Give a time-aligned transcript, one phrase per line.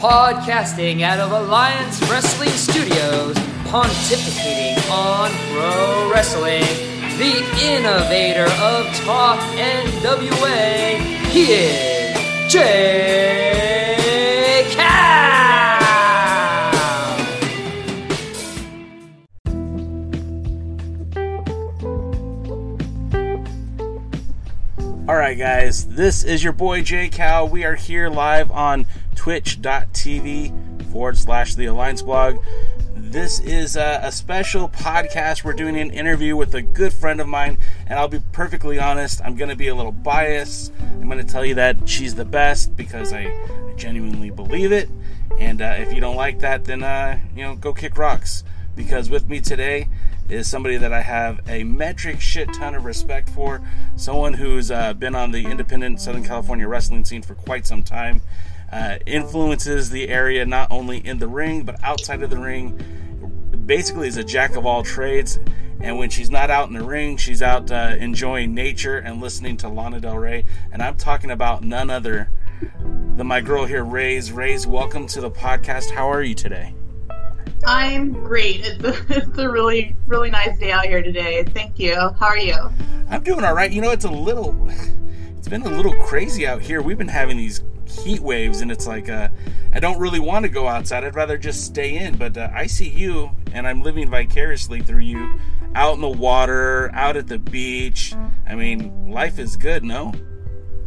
[0.00, 6.64] Podcasting out of Alliance Wrestling Studios, pontificating on pro wrestling,
[7.18, 10.96] the innovator of Talk NWA,
[11.28, 13.90] he is Jay
[14.70, 15.20] Cal.
[25.06, 27.46] All right, guys, this is your boy Jay Cal.
[27.46, 28.86] We are here live on
[29.20, 32.38] twitch.tv forward slash the Alliance blog.
[32.96, 35.44] This is a, a special podcast.
[35.44, 39.20] We're doing an interview with a good friend of mine, and I'll be perfectly honest,
[39.22, 40.72] I'm going to be a little biased.
[40.92, 44.88] I'm going to tell you that she's the best because I, I genuinely believe it.
[45.38, 48.42] And uh, if you don't like that, then, uh, you know, go kick rocks.
[48.74, 49.90] Because with me today
[50.30, 53.60] is somebody that I have a metric shit ton of respect for.
[53.96, 58.22] Someone who's uh, been on the independent Southern California wrestling scene for quite some time.
[58.72, 62.80] Uh, influences the area not only in the ring but outside of the ring.
[63.66, 65.38] Basically, is a jack of all trades.
[65.80, 69.56] And when she's not out in the ring, she's out uh, enjoying nature and listening
[69.58, 70.44] to Lana Del Rey.
[70.72, 72.30] And I'm talking about none other
[73.16, 74.30] than my girl here, Raze.
[74.30, 75.90] Raze, welcome to the podcast.
[75.90, 76.74] How are you today?
[77.66, 78.60] I'm great.
[78.62, 81.44] It's a, it's a really, really nice day out here today.
[81.44, 81.94] Thank you.
[81.94, 82.56] How are you?
[83.08, 83.70] I'm doing all right.
[83.70, 84.52] You know, it's a little,
[85.40, 86.82] it's been a little crazy out here.
[86.82, 89.30] We've been having these heat waves, and it's like, uh,
[89.72, 91.02] I don't really want to go outside.
[91.02, 92.18] I'd rather just stay in.
[92.18, 95.40] But uh, I see you, and I'm living vicariously through you,
[95.74, 98.14] out in the water, out at the beach.
[98.46, 100.12] I mean, life is good, no?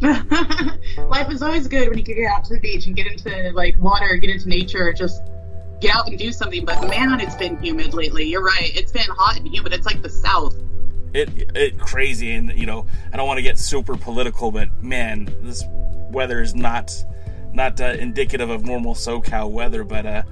[0.00, 3.50] Life is always good when you can get out to the beach and get into
[3.54, 5.20] like water, get into nature, just
[5.80, 6.64] get out and do something.
[6.64, 8.24] But man, it's been humid lately.
[8.24, 8.70] You're right.
[8.76, 9.72] It's been hot and humid.
[9.72, 10.54] It's like the South.
[11.14, 15.32] It it crazy, and you know, I don't want to get super political, but man,
[15.42, 15.64] this
[16.10, 16.92] weather is not
[17.54, 19.84] not uh, indicative of normal SoCal weather.
[19.84, 20.22] But uh,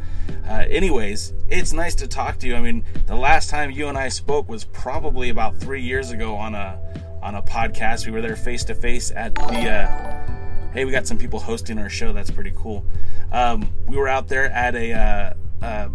[0.47, 2.57] uh, anyways, it's nice to talk to you.
[2.57, 6.35] I mean, the last time you and I spoke was probably about three years ago
[6.35, 6.81] on a
[7.23, 8.07] on a podcast.
[8.07, 9.71] We were there face to face at the.
[9.71, 12.13] Uh, hey, we got some people hosting our show.
[12.13, 12.85] That's pretty cool.
[13.31, 14.93] Um, we were out there at a.
[14.93, 15.35] Uh,
[15.65, 15.89] uh,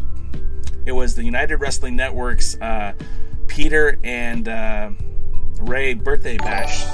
[0.85, 2.57] it was the United Wrestling Network's
[3.47, 4.91] Peter and uh,
[5.61, 6.85] Ray birthday bash,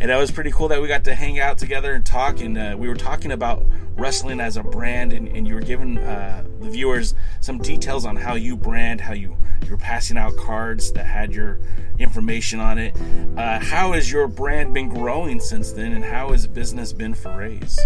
[0.00, 2.40] and that was pretty cool that we got to hang out together and talk.
[2.40, 3.66] And uh, we were talking about
[3.96, 8.16] wrestling as a brand, and, and you were giving uh, the viewers some details on
[8.16, 11.60] how you brand, how you you were passing out cards that had your
[11.98, 12.96] information on it.
[13.36, 17.36] Uh, how has your brand been growing since then, and how has business been for
[17.36, 17.78] Raze?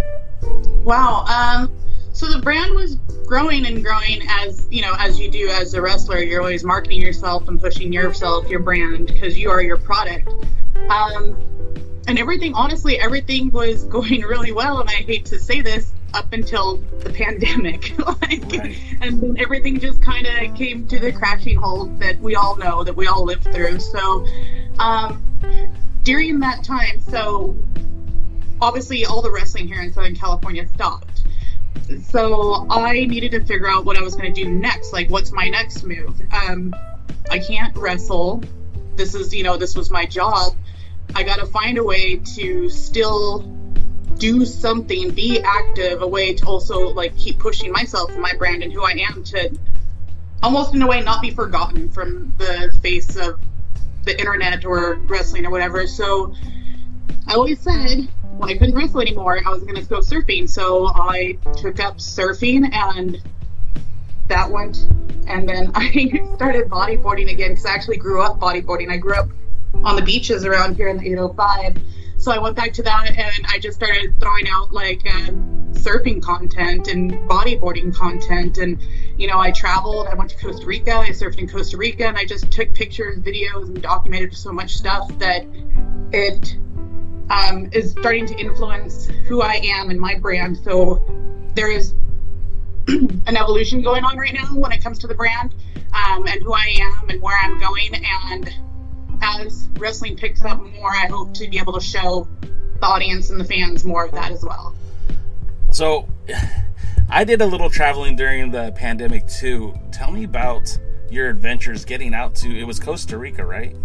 [0.84, 1.25] Wow.
[1.27, 1.77] Um,
[2.16, 2.94] so the brand was
[3.27, 6.19] growing and growing as you know, as you do as a wrestler.
[6.22, 10.27] You're always marketing yourself and pushing yourself, your brand, because you are your product.
[10.88, 11.37] Um,
[12.09, 14.81] and everything, honestly, everything was going really well.
[14.81, 18.78] And I hate to say this, up until the pandemic, like, Right.
[19.03, 22.83] and then everything just kind of came to the crashing halt that we all know
[22.83, 23.78] that we all lived through.
[23.81, 24.27] So,
[24.78, 25.22] um,
[26.03, 27.56] during that time, so
[28.62, 31.25] obviously all the wrestling here in Southern California stopped.
[32.03, 34.92] So I needed to figure out what I was going to do next.
[34.92, 36.20] Like, what's my next move?
[36.32, 36.75] Um,
[37.31, 38.42] I can't wrestle.
[38.97, 40.54] This is, you know, this was my job.
[41.15, 43.41] I got to find a way to still
[44.19, 48.62] do something, be active, a way to also like keep pushing myself and my brand
[48.62, 49.56] and who I am to
[50.42, 53.38] almost in a way not be forgotten from the face of
[54.04, 55.86] the internet or wrestling or whatever.
[55.86, 56.34] So
[57.26, 60.48] I always said when I couldn't wrestle anymore, I was going to go surfing.
[60.48, 63.20] So I took up surfing and
[64.28, 64.86] that went.
[65.26, 65.91] And then I
[66.34, 68.91] started bodyboarding again because I actually grew up bodyboarding.
[68.91, 69.30] I grew up
[69.84, 71.78] on the beaches around here in the 805.
[72.19, 76.22] So I went back to that and I just started throwing out like um, surfing
[76.22, 78.58] content and bodyboarding content.
[78.58, 78.82] And,
[79.16, 82.16] you know, I traveled, I went to Costa Rica, I surfed in Costa Rica, and
[82.16, 85.47] I just took pictures, videos, and documented so much stuff that
[86.12, 86.56] it
[87.31, 90.59] um, is starting to influence who I am and my brand.
[90.59, 91.03] So
[91.54, 91.95] there is
[92.89, 95.54] an evolution going on right now when it comes to the brand
[95.92, 97.95] um, and who I am and where I'm going.
[98.28, 98.51] And
[99.22, 102.28] as wrestling picks up more, I hope to be able to show
[102.80, 104.74] the audience and the fans more of that as well.
[105.72, 106.09] So,
[107.09, 109.74] I did a little traveling during the pandemic too.
[109.92, 110.77] Tell me about
[111.09, 112.48] your adventures getting out to.
[112.48, 113.77] It was Costa Rica, right?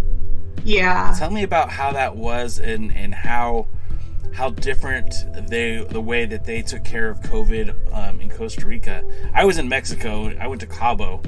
[0.64, 1.16] Yeah.
[1.18, 3.68] Tell me about how that was and and how
[4.34, 5.14] how different
[5.50, 9.04] they the way that they took care of COVID um, in Costa Rica.
[9.34, 10.34] I was in Mexico.
[10.40, 11.22] I went to Cabo,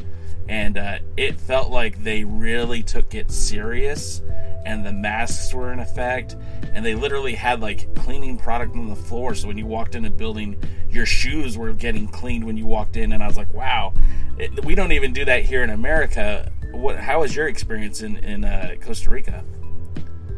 [0.47, 4.21] and uh, it felt like they really took it serious.
[4.65, 6.37] And the masks were in effect,
[6.73, 9.35] and they literally had like cleaning product on the floor.
[9.35, 10.55] So when you walked in a building,
[10.89, 13.93] your shoes were getting cleaned when you walked in, and I was like, wow,
[14.37, 16.49] it, we don't even do that here in America.
[16.73, 16.97] What?
[16.97, 19.43] How was your experience in in uh, Costa Rica?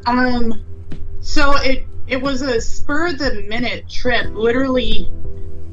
[0.06, 0.64] Um,
[1.22, 5.10] so it it was a spur of the minute trip, literally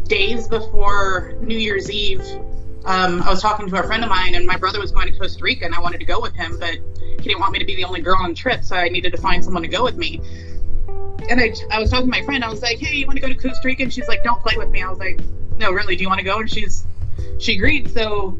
[0.05, 2.23] days before New Year's Eve.
[2.85, 5.19] Um, I was talking to a friend of mine, and my brother was going to
[5.19, 7.65] Costa Rica, and I wanted to go with him, but he didn't want me to
[7.65, 9.85] be the only girl on the trip, so I needed to find someone to go
[9.85, 10.21] with me.
[11.29, 12.45] And I, I was talking to my friend.
[12.45, 14.41] I was like, "Hey, you want to go to Costa Rica?" And she's like, "Don't
[14.41, 15.21] play with me." I was like,
[15.59, 15.97] "No, really?
[15.97, 16.85] Do you want to go?" And she's
[17.39, 17.91] she agreed.
[17.93, 18.39] So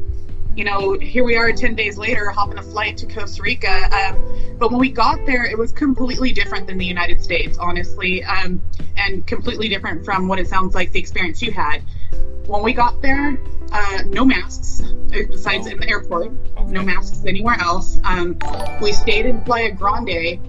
[0.55, 3.71] you know, here we are 10 days later, hopping a flight to Costa Rica.
[3.71, 8.23] Um, but when we got there, it was completely different than the United States, honestly,
[8.23, 8.61] um,
[8.97, 11.83] and completely different from what it sounds like the experience you had.
[12.45, 13.39] When we got there,
[13.71, 16.31] uh, no masks, uh, besides in the airport,
[16.67, 17.99] no masks anywhere else.
[18.03, 18.37] Um,
[18.79, 20.39] we stayed in Playa Grande,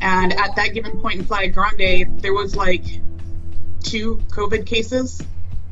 [0.00, 2.84] and at that given point in Playa Grande, there was like
[3.82, 5.20] two COVID cases.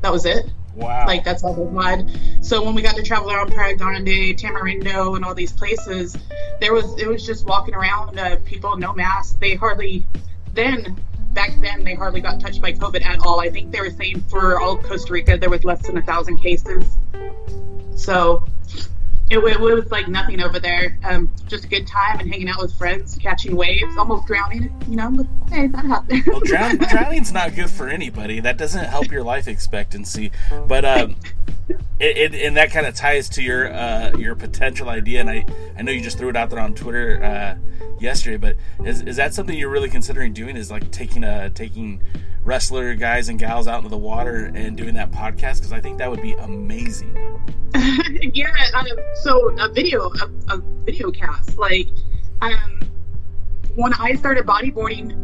[0.02, 0.50] That was it.
[0.78, 1.06] Wow.
[1.06, 2.08] Like that's all they had.
[2.40, 6.16] So when we got to travel around Grande, Tamarindo, and all these places,
[6.60, 9.36] there was it was just walking around, uh, people no masks.
[9.40, 10.06] They hardly
[10.54, 10.96] then
[11.32, 13.40] back then they hardly got touched by COVID at all.
[13.40, 16.38] I think they were saying for all Costa Rica there was less than a thousand
[16.38, 16.84] cases.
[17.96, 18.44] So
[19.30, 20.98] it, it, was like nothing over there.
[21.04, 24.72] Um, just a good time and hanging out with friends, catching waves, almost drowning.
[24.88, 26.25] You know, but hey, that happened.
[26.26, 28.40] well, drown, drowning's not good for anybody.
[28.40, 30.32] That doesn't help your life expectancy.
[30.66, 31.16] But um,
[32.00, 35.21] it, it, and that kind of ties to your uh, your potential idea.
[35.21, 35.45] And I,
[35.77, 37.56] I know you just threw it out there on Twitter uh,
[38.00, 38.37] yesterday.
[38.37, 40.56] But is, is that something you're really considering doing?
[40.56, 42.03] Is like taking a taking
[42.45, 45.56] wrestler guys and gals out into the water and doing that podcast?
[45.56, 47.17] Because I think that would be amazing.
[48.35, 48.47] yeah.
[48.75, 48.87] Um,
[49.23, 51.59] so a video, a, a video cast.
[51.59, 51.89] Like,
[52.41, 52.81] um,
[53.78, 55.14] when I started bodyboarding.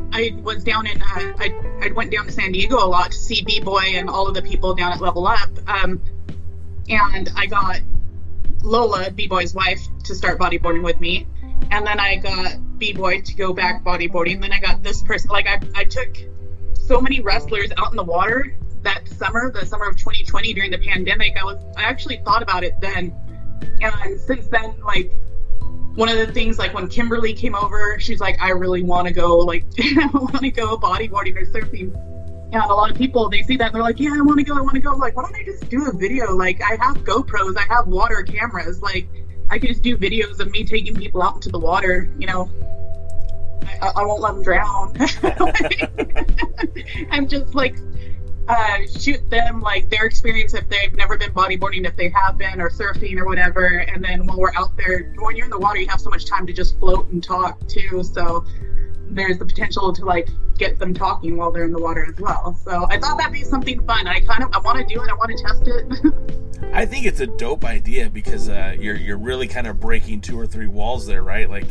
[0.14, 1.04] I was down in, uh,
[1.38, 4.26] I, I went down to San Diego a lot to see B Boy and all
[4.26, 5.50] of the people down at Level Up.
[5.66, 6.00] Um,
[6.88, 7.80] and I got
[8.62, 11.26] Lola, B Boy's wife, to start bodyboarding with me.
[11.70, 14.40] And then I got B Boy to go back bodyboarding.
[14.40, 15.30] Then I got this person.
[15.30, 16.16] Like, I, I took
[16.72, 20.78] so many wrestlers out in the water that summer, the summer of 2020 during the
[20.78, 21.36] pandemic.
[21.38, 23.14] I was I actually thought about it then,
[23.80, 25.12] and since then, like
[25.94, 29.14] one of the things, like when Kimberly came over, she's like, I really want to
[29.14, 31.94] go, like I want to go bodyboarding or surfing.
[32.52, 34.44] And a lot of people they see that and they're like, yeah, I want to
[34.44, 34.92] go, I want to go.
[34.92, 36.34] I'm like, why don't I just do a video?
[36.34, 39.08] Like I have GoPros, I have water cameras, like
[39.50, 42.50] I could just do videos of me taking people out into the water, you know.
[43.80, 44.96] I, I won't let them drown.
[47.10, 47.76] I'm just like
[48.48, 52.60] uh, shoot them like their experience if they've never been bodyboarding, if they have been,
[52.60, 53.66] or surfing or whatever.
[53.66, 56.26] And then while we're out there, when you're in the water, you have so much
[56.26, 58.02] time to just float and talk too.
[58.02, 58.44] So
[59.14, 60.28] there's the potential to like
[60.58, 62.58] get them talking while they're in the water as well.
[62.64, 64.06] So I thought that'd be something fun.
[64.06, 65.08] I kind of I want to do it.
[65.08, 66.32] I want to test it.
[66.74, 70.38] I think it's a dope idea because uh, you're you're really kind of breaking two
[70.38, 71.48] or three walls there, right?
[71.50, 71.66] Like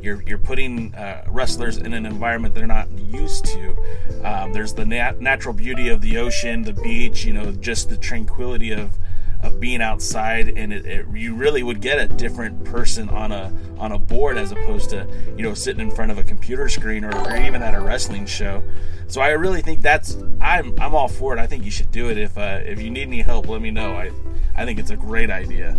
[0.00, 3.76] you're you're putting uh, wrestlers in an environment they're not used to.
[4.22, 7.96] Um, there's the nat- natural beauty of the ocean, the beach, you know, just the
[7.96, 8.96] tranquility of
[9.44, 13.52] of being outside, and it, it, you really would get a different person on a
[13.78, 15.06] on a board as opposed to
[15.36, 18.26] you know sitting in front of a computer screen or, or even at a wrestling
[18.26, 18.62] show.
[19.06, 21.40] So I really think that's I'm I'm all for it.
[21.40, 22.18] I think you should do it.
[22.18, 23.92] If uh, if you need any help, let me know.
[23.92, 24.10] I
[24.56, 25.78] I think it's a great idea.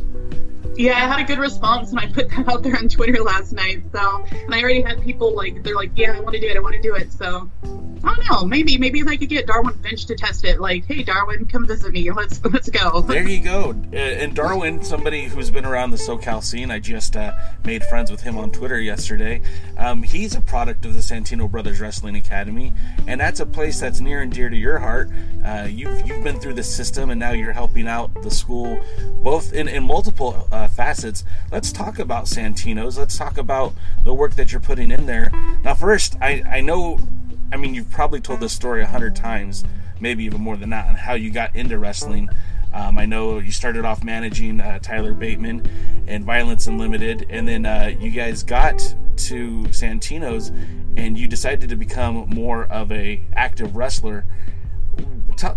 [0.77, 3.53] Yeah, I had a good response and I put that out there on Twitter last
[3.53, 3.83] night.
[3.93, 6.57] So, and I already had people like, they're like, yeah, I want to do it.
[6.57, 7.13] I want to do it.
[7.13, 8.45] So, I don't know.
[8.45, 11.65] Maybe, maybe if I could get Darwin Finch to test it, like, hey, Darwin, come
[11.65, 12.11] visit me.
[12.11, 13.01] Let's let's go.
[13.01, 13.54] There you go.
[13.55, 17.33] Uh, and Darwin, somebody who's been around the SoCal scene, I just uh,
[17.63, 19.41] made friends with him on Twitter yesterday.
[19.77, 22.73] Um, he's a product of the Santino Brothers Wrestling Academy,
[23.07, 25.09] and that's a place that's near and dear to your heart.
[25.45, 28.77] Uh, you've you've been through the system, and now you're helping out the school,
[29.23, 31.23] both in in multiple uh, facets.
[31.49, 32.97] Let's talk about Santino's.
[32.97, 35.31] Let's talk about the work that you're putting in there.
[35.63, 36.99] Now, first, I I know
[37.53, 39.63] I mean, you've probably told this story a hundred times,
[40.01, 42.29] maybe even more than that, on how you got into wrestling.
[42.75, 45.65] Um, I know you started off managing uh, Tyler Bateman
[46.07, 48.77] and Violence Unlimited, and then uh, you guys got
[49.15, 50.49] to Santino's,
[50.97, 54.25] and you decided to become more of a active wrestler.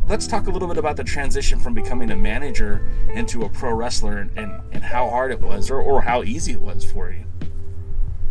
[0.08, 3.74] let's talk a little bit about the transition from becoming a manager into a pro
[3.74, 7.10] wrestler, and, and, and how hard it was, or, or how easy it was for
[7.10, 7.24] you.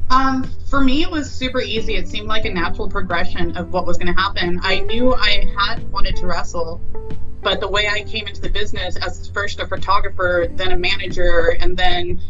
[0.09, 1.95] Um, for me, it was super easy.
[1.95, 4.59] It seemed like a natural progression of what was going to happen.
[4.63, 6.81] I knew I had wanted to wrestle,
[7.41, 11.57] but the way I came into the business as first a photographer, then a manager,
[11.59, 12.21] and then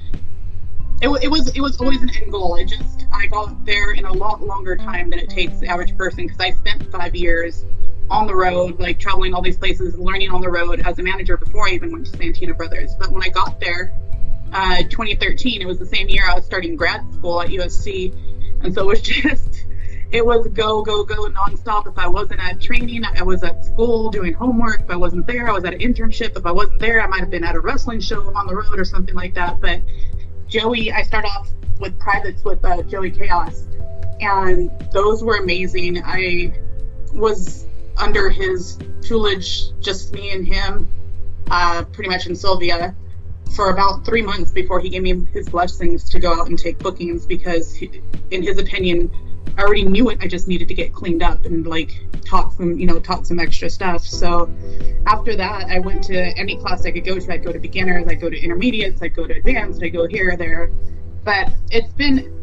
[1.01, 2.55] it, it was it was always an end goal.
[2.55, 5.95] I just I got there in a lot longer time than it takes the average
[5.95, 7.63] person because I spent five years
[8.09, 11.37] on the road, like traveling all these places, learning on the road as a manager
[11.37, 12.95] before I even went to Santino Brothers.
[12.97, 13.93] But when I got there,
[14.53, 18.13] uh, 2013, it was the same year I was starting grad school at USC,
[18.63, 19.65] and so it was just
[20.11, 21.87] it was go go go nonstop.
[21.87, 24.81] If I wasn't at training, I was at school doing homework.
[24.81, 26.37] If I wasn't there, I was at an internship.
[26.37, 28.79] If I wasn't there, I might have been at a wrestling show on the road
[28.79, 29.59] or something like that.
[29.59, 29.81] But
[30.47, 31.49] Joey, I start off
[31.79, 33.65] with privates with uh, Joey Chaos,
[34.21, 36.01] and those were amazing.
[36.03, 36.57] I
[37.13, 40.89] was under his tutelage, just me and him,
[41.49, 42.95] uh, pretty much in Sylvia,
[43.55, 46.79] for about three months before he gave me his blessings to go out and take
[46.79, 48.01] bookings because, he,
[48.31, 49.11] in his opinion,
[49.57, 50.19] I already knew it.
[50.21, 51.91] I just needed to get cleaned up and like
[52.25, 54.03] talk some, you know, taught some extra stuff.
[54.03, 54.51] So
[55.05, 57.33] after that, I went to any class I could go to.
[57.33, 60.35] I'd go to beginners, I'd go to intermediates, I'd go to advanced, I'd go here
[60.37, 60.69] there.
[61.23, 62.33] But it's been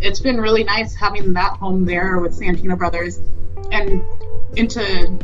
[0.00, 3.20] it's been really nice having that home there with Santino Brothers
[3.70, 4.02] and
[4.56, 5.18] into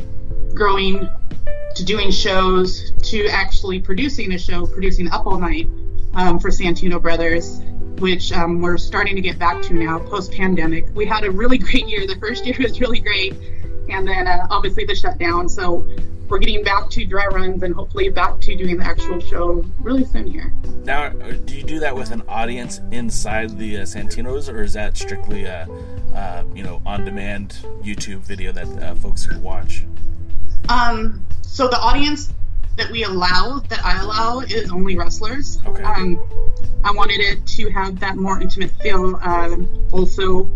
[0.53, 1.09] growing
[1.75, 5.67] to doing shows to actually producing a show, producing Up All Night
[6.13, 7.61] um, for Santino Brothers,
[7.99, 10.87] which um, we're starting to get back to now post pandemic.
[10.93, 12.05] We had a really great year.
[12.07, 13.33] The first year was really great,
[13.89, 15.47] and then uh, obviously the shutdown.
[15.47, 15.87] So
[16.31, 20.05] we're getting back to dry runs and hopefully back to doing the actual show really
[20.05, 20.53] soon here.
[20.85, 24.73] Now, uh, do you do that with an audience inside the uh, Santinos, or is
[24.73, 25.67] that strictly a
[26.15, 29.83] uh, you know on-demand YouTube video that uh, folks can watch?
[30.69, 32.33] Um, so the audience
[32.77, 35.59] that we allow, that I allow, is only wrestlers.
[35.65, 35.83] Okay.
[35.83, 36.21] Um,
[36.83, 39.17] I wanted it to have that more intimate feel.
[39.21, 40.49] Um, also,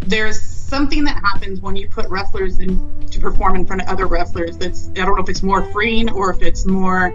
[0.00, 4.06] there's something that happens when you put wrestlers in to perform in front of other
[4.06, 4.56] wrestlers.
[4.56, 7.14] That's I don't know if it's more freeing or if it's more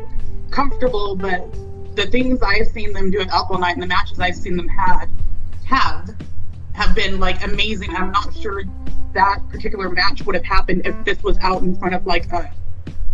[0.51, 1.51] comfortable, but
[1.95, 4.67] the things I've seen them do at All Night and the matches I've seen them
[4.67, 5.07] had
[5.65, 6.15] have
[6.77, 7.95] have been like amazing.
[7.95, 8.63] I'm not sure
[9.13, 12.51] that particular match would have happened if this was out in front of like a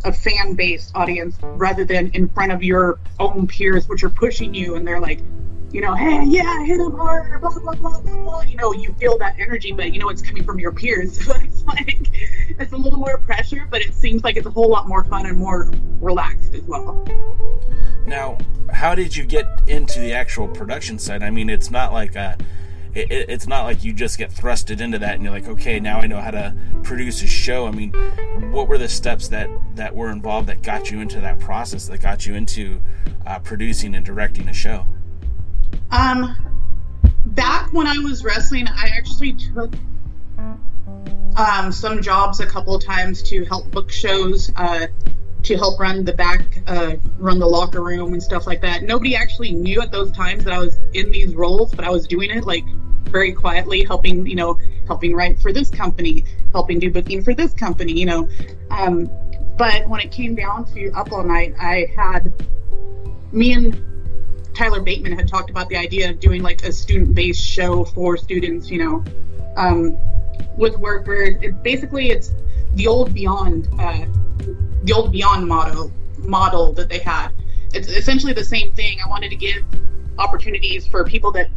[0.06, 4.54] a fan based audience rather than in front of your own peers, which are pushing
[4.54, 5.22] you and they're like,
[5.72, 8.42] you know, hey, yeah, hit him hard, blah, blah, blah, blah.
[8.42, 11.18] You know, you feel that energy, but you know it's coming from your peers.
[11.26, 12.10] So it's like,
[12.60, 15.26] it's a little more pressure, but it seems like it's a whole lot more fun
[15.26, 17.08] and more relaxed as well.
[18.06, 18.38] Now,
[18.72, 21.24] how did you get into the actual production side?
[21.24, 22.38] I mean, it's not like a,
[22.96, 26.00] it, it's not like you just get thrusted into that and you're like, okay, now
[26.00, 27.66] I know how to produce a show.
[27.66, 27.92] I mean,
[28.52, 32.02] what were the steps that that were involved that got you into that process, that
[32.02, 32.82] got you into
[33.26, 34.86] uh, producing and directing a show?
[35.92, 36.36] Um,
[37.26, 39.74] back when I was wrestling, I actually took
[41.36, 44.88] um, some jobs a couple of times to help book shows, uh,
[45.44, 48.84] to help run the back, uh, run the locker room and stuff like that.
[48.84, 52.08] Nobody actually knew at those times that I was in these roles, but I was
[52.08, 52.64] doing it like
[53.14, 57.54] very quietly, helping, you know, helping write for this company, helping do booking for this
[57.54, 58.28] company, you know.
[58.72, 59.10] Um,
[59.56, 62.34] but when it came down to Up All Night, I had
[63.32, 63.82] me and
[64.54, 68.70] Tyler Bateman had talked about the idea of doing like a student-based show for students,
[68.70, 69.04] you know,
[69.56, 69.98] um,
[70.58, 72.34] with work where it, basically it's
[72.74, 74.06] the old Beyond, uh,
[74.84, 77.30] the old Beyond model model that they had.
[77.74, 78.98] It's essentially the same thing.
[79.06, 79.64] I wanted to give
[80.18, 81.50] opportunities for people that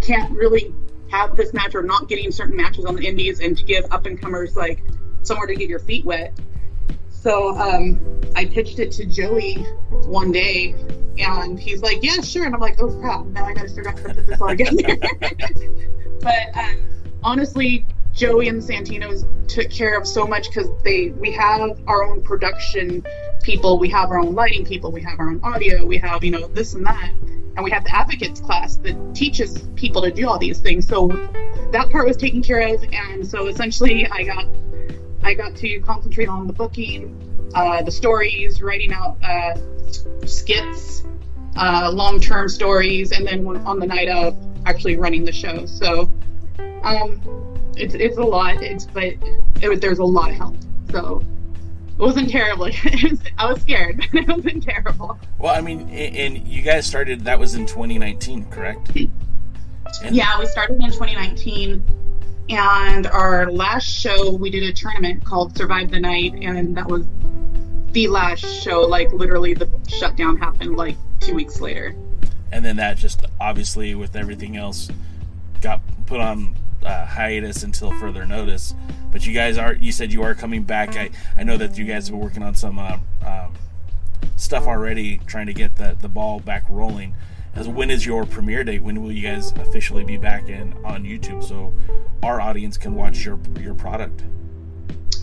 [0.00, 0.72] can't really
[1.10, 4.06] have this match or not getting certain matches on the indies, and to give up
[4.06, 4.82] and comers like
[5.22, 6.38] somewhere to get your feet wet.
[7.10, 9.54] So um, I pitched it to Joey
[10.06, 10.74] one day,
[11.18, 13.26] and he's like, "Yeah, sure." And I'm like, "Oh crap!
[13.26, 14.76] Now I got to start out this all together.
[16.20, 16.76] but um,
[17.22, 22.22] honestly, Joey and Santinos took care of so much because they we have our own
[22.22, 23.04] production
[23.46, 26.32] people, we have our own lighting people, we have our own audio, we have you
[26.32, 30.28] know this and that, and we have the advocates class that teaches people to do
[30.28, 30.86] all these things.
[30.86, 31.06] So
[31.70, 34.46] that part was taken care of, and so essentially I got
[35.22, 37.00] I got to concentrate on the booking,
[37.54, 39.54] uh, the stories, writing out uh,
[40.26, 41.04] skits,
[41.56, 44.36] uh, long-term stories, and then on the night of
[44.66, 45.66] actually running the show.
[45.66, 46.10] So
[46.82, 47.20] um,
[47.76, 48.60] it's it's a lot.
[48.60, 49.14] It's but
[49.62, 50.56] it, there's a lot of help.
[50.90, 51.22] So
[51.98, 52.66] it wasn't terrible.
[53.38, 55.18] I was scared, but it wasn't terrible.
[55.38, 57.24] Well, I mean, and you guys started.
[57.24, 58.88] That was in 2019, correct?
[58.92, 59.04] Hmm.
[60.04, 61.82] And yeah, we started in 2019
[62.48, 67.04] and our last show, we did a tournament called Survive the Night, and that was
[67.90, 68.82] the last show.
[68.82, 71.96] Like literally, the shutdown happened like two weeks later.
[72.52, 74.88] And then that just obviously, with everything else,
[75.60, 76.54] got put on
[76.86, 78.74] uh, hiatus until further notice.
[79.10, 80.96] But you guys are, you said you are coming back.
[80.96, 83.54] I, I know that you guys have been working on some uh, um,
[84.36, 87.14] stuff already, trying to get the, the ball back rolling.
[87.54, 88.82] As when is your premiere date?
[88.82, 91.72] When will you guys officially be back in on YouTube so
[92.22, 94.22] our audience can watch your your product?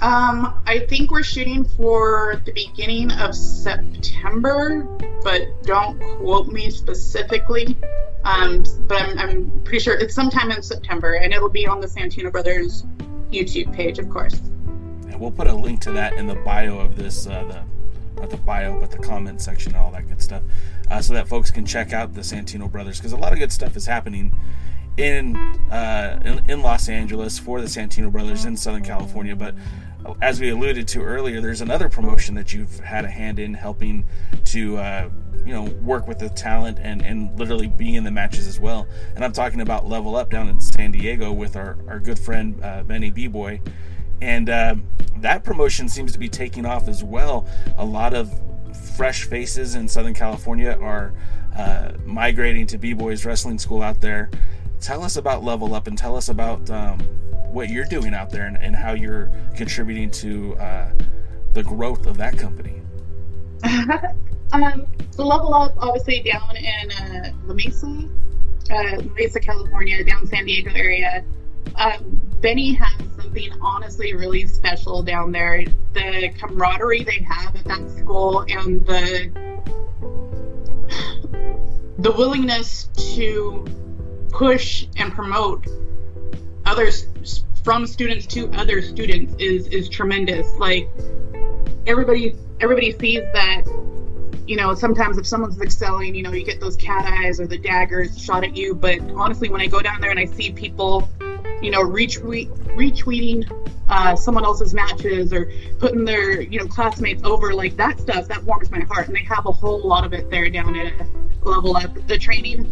[0.04, 4.84] Um, I think we're shooting for the beginning of September,
[5.24, 7.78] but don't quote me specifically.
[8.26, 11.88] Um, but I'm, I'm pretty sure it's sometime in September, and it'll be on the
[11.88, 12.84] Santino Brothers
[13.32, 14.34] YouTube page, of course.
[14.34, 17.64] And we'll put a link to that in the bio of this, uh, the
[18.20, 20.44] not the bio, but the comment section and all that good stuff,
[20.92, 23.54] uh, so that folks can check out the Santino Brothers because a lot of good
[23.54, 24.38] stuff is happening
[24.98, 25.38] in,
[25.72, 29.34] uh, in in Los Angeles for the Santino Brothers in Southern California.
[29.34, 29.56] But
[30.22, 34.06] as we alluded to earlier, there's another promotion that you've had a hand in helping
[34.46, 35.10] to uh,
[35.46, 38.88] you know work with the talent and and literally be in the matches as well.
[39.16, 42.60] And I'm talking about Level Up down in San Diego with our our good friend
[42.64, 43.62] uh, Benny B Boy,
[44.22, 44.76] and uh,
[45.18, 47.48] that promotion seems to be taking off as well.
[47.78, 48.32] A lot of
[48.96, 51.14] fresh faces in Southern California are
[51.56, 54.30] uh, migrating to B Boy's wrestling school out there.
[54.84, 57.00] Tell us about Level Up and tell us about um,
[57.54, 60.92] what you're doing out there and, and how you're contributing to uh,
[61.54, 62.82] the growth of that company.
[64.52, 64.86] um,
[65.16, 68.10] the Level Up, obviously, down in uh, La Mesa,
[68.72, 71.24] uh, Mesa, California, down San Diego area.
[71.76, 75.64] Um, Benny has something honestly really special down there.
[75.94, 79.32] The camaraderie they have at that school and the
[82.00, 83.66] the willingness to
[84.34, 85.68] push and promote
[86.66, 87.08] others
[87.64, 90.56] from students to other students is is tremendous.
[90.58, 90.90] Like
[91.88, 93.64] everybody everybody sees that
[94.46, 97.58] you know, sometimes if someone's excelling, you know, you get those cat eyes or the
[97.58, 98.76] daggers shot at you.
[98.76, 101.10] But honestly, when I go down there and I see people,
[101.64, 103.50] you know, retweet, retweeting
[103.88, 108.44] uh, someone else's matches or putting their, you know, classmates over, like that stuff, that
[108.44, 109.08] warms my heart.
[109.08, 110.94] And they have a whole lot of it there down at
[111.42, 111.94] level up.
[112.08, 112.66] The training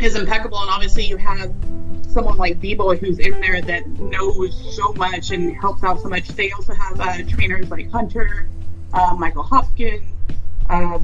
[0.00, 1.54] is impeccable, and obviously you have
[2.08, 6.28] someone like B-Boy who's in there that knows so much and helps out so much.
[6.28, 8.48] They also have uh, trainers like Hunter,
[8.92, 10.02] uh, Michael Hopkins,
[10.68, 10.98] uh,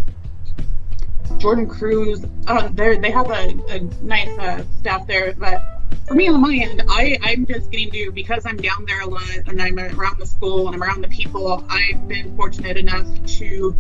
[1.39, 2.25] Jordan Cruz.
[2.73, 5.35] They they have a, a nice uh, staff there.
[5.35, 9.03] But for me on my end, I, I'm just getting to, because I'm down there
[9.03, 12.77] a lot and I'm around the school and I'm around the people, I've been fortunate
[12.77, 13.07] enough
[13.39, 13.77] to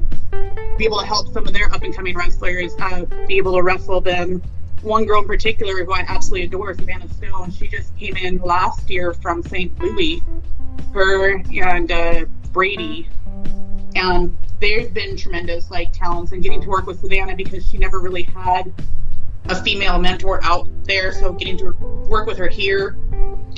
[0.78, 3.62] be able to help some of their up and coming wrestlers uh, be able to
[3.62, 4.42] wrestle them
[4.82, 8.90] one girl in particular who I absolutely adore, Savannah Stone, she just came in last
[8.90, 9.76] year from St.
[9.78, 10.22] Louis.
[10.92, 13.08] Her and uh, Brady,
[13.94, 17.98] and they've been tremendous like talents and getting to work with Savannah because she never
[18.00, 18.72] really had
[19.46, 21.12] a female mentor out there.
[21.12, 21.72] So getting to
[22.08, 22.96] work with her here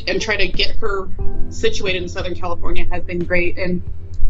[0.07, 1.09] and try to get her
[1.51, 3.59] situated in Southern California has been great.
[3.59, 3.83] And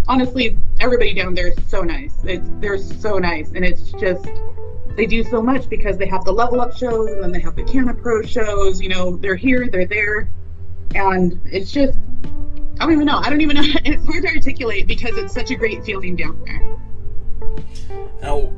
[0.07, 2.15] honestly, everybody down there is so nice.
[2.25, 4.29] It's, they're so nice, and it's just
[4.97, 7.57] they do so much because they have the level up shows and then they have
[7.57, 8.81] the Canna Pro shows.
[8.81, 10.29] You know, they're here, they're there,
[10.95, 11.99] and it's just
[12.81, 13.19] I don't even know.
[13.19, 13.63] I don't even know.
[13.85, 16.77] It's hard to articulate because it's such a great feeling down there.
[18.23, 18.53] Now,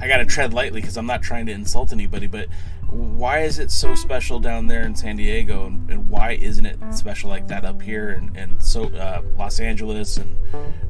[0.00, 2.48] I got to tread lightly because I'm not trying to insult anybody, but
[2.88, 6.78] why is it so special down there in San Diego, and, and why isn't it
[6.92, 10.36] special like that up here and, and so uh, Los Angeles and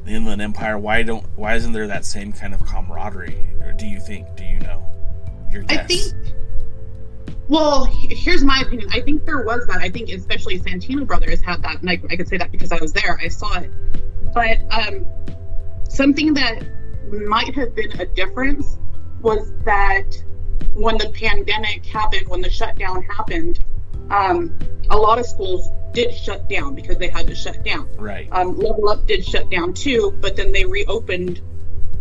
[0.05, 0.79] the Inland Empire?
[0.79, 3.37] Why don't why isn't there that same kind of camaraderie?
[3.61, 4.33] Or do you think?
[4.35, 4.87] Do you know?
[5.51, 5.79] Your guess?
[5.79, 6.13] I think.
[7.49, 8.89] Well, here's my opinion.
[8.93, 9.79] I think there was that.
[9.79, 12.79] I think especially Santino Brothers had that, and I, I could say that because I
[12.79, 13.19] was there.
[13.21, 13.69] I saw it.
[14.33, 15.05] But um,
[15.89, 16.63] something that
[17.11, 18.77] might have been a difference
[19.21, 20.23] was that
[20.73, 23.59] when the pandemic happened, when the shutdown happened,
[24.09, 24.57] um,
[24.89, 27.87] a lot of schools did shut down because they had to shut down.
[27.97, 28.27] Right.
[28.31, 31.41] Um, Level Up did shut down too, but then they reopened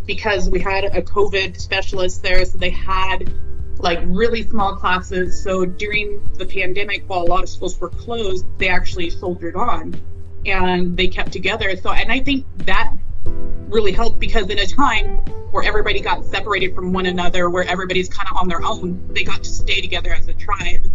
[0.06, 3.32] because we had a COVID specialist there, so they had
[3.78, 5.42] like really small classes.
[5.42, 10.00] So during the pandemic, while a lot of schools were closed, they actually soldiered on
[10.46, 11.74] and they kept together.
[11.76, 12.92] So, and I think that
[13.24, 15.16] really helped because in a time
[15.50, 19.24] where everybody got separated from one another, where everybody's kind of on their own, they
[19.24, 20.86] got to stay together as a tribe.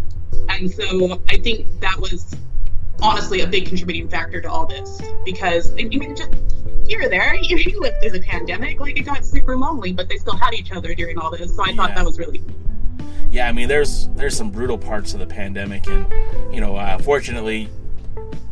[0.48, 2.34] And so I think that was
[3.02, 6.30] honestly a big contributing factor to all this because I mean, just
[6.86, 10.16] you're there, you, you lived through the pandemic, like it got super lonely, but they
[10.16, 11.54] still had each other during all this.
[11.54, 12.42] So I thought that was really
[13.30, 16.06] yeah, I mean, there's there's some brutal parts of the pandemic, and
[16.54, 17.68] you know, uh, fortunately,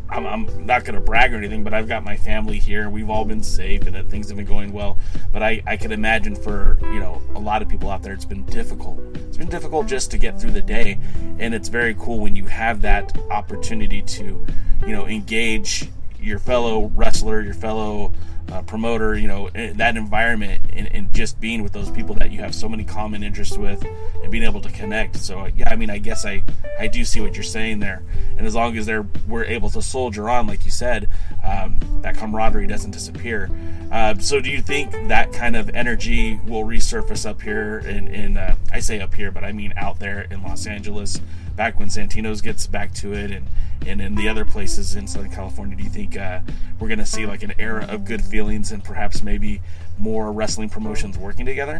[0.09, 3.09] I'm, I'm not going to brag or anything, but I've got my family here, we've
[3.09, 4.97] all been safe, and things have been going well.
[5.31, 8.25] But I, I could imagine for you know a lot of people out there, it's
[8.25, 8.99] been difficult.
[9.15, 10.99] It's been difficult just to get through the day,
[11.39, 14.45] and it's very cool when you have that opportunity to,
[14.85, 15.89] you know, engage
[16.19, 18.13] your fellow wrestler, your fellow
[18.51, 22.39] uh, promoter, you know, that environment and, and, just being with those people that you
[22.39, 23.83] have so many common interests with
[24.21, 25.15] and being able to connect.
[25.15, 26.43] So, yeah, I mean, I guess I,
[26.79, 28.03] I do see what you're saying there.
[28.37, 31.07] And as long as they're, we're able to soldier on, like you said,
[31.43, 33.49] um, that camaraderie doesn't disappear.
[33.91, 38.37] Uh, so do you think that kind of energy will resurface up here in, in
[38.37, 41.19] uh, I say up here, but I mean out there in Los Angeles
[41.55, 43.47] back when Santino's gets back to it and,
[43.85, 46.41] and in the other places in Southern California, do you think uh,
[46.79, 49.61] we're going to see like an era of good feelings and perhaps maybe
[49.97, 51.79] more wrestling promotions working together?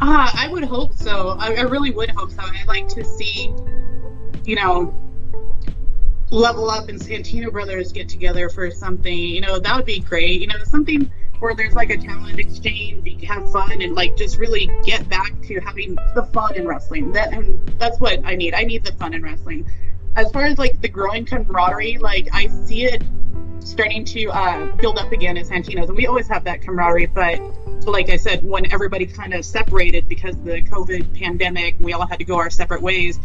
[0.00, 1.36] Uh, I would hope so.
[1.38, 2.42] I, I really would hope so.
[2.42, 3.52] I'd like to see,
[4.44, 4.92] you know,
[6.30, 9.16] Level Up and Santino Brothers get together for something.
[9.16, 10.40] You know, that would be great.
[10.40, 14.38] You know, something where there's like a talent exchange, you have fun, and like just
[14.38, 17.12] really get back to having the fun in wrestling.
[17.12, 18.54] That and that's what I need.
[18.54, 19.68] I need the fun in wrestling.
[20.16, 23.02] As far as like the growing camaraderie, like I see it
[23.60, 27.06] starting to uh, build up again at Santino's, and we always have that camaraderie.
[27.06, 27.40] But
[27.86, 32.06] like I said, when everybody kind of separated because of the COVID pandemic, we all
[32.06, 33.18] had to go our separate ways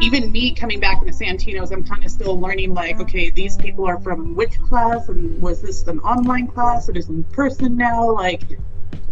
[0.00, 3.86] even me coming back into Santino's, I'm kind of still learning like, okay, these people
[3.86, 6.88] are from which class, and was this an online class?
[6.88, 8.42] or It is in person now, like,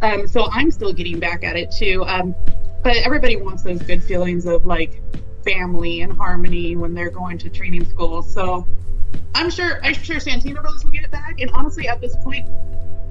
[0.03, 2.05] um, so I'm still getting back at it too.
[2.07, 2.35] Um,
[2.83, 5.01] but everybody wants those good feelings of like
[5.43, 8.23] family and harmony when they're going to training school.
[8.23, 8.67] So
[9.35, 11.41] I'm sure, I'm sure Santino Brothers will get it back.
[11.41, 12.47] And honestly, at this point,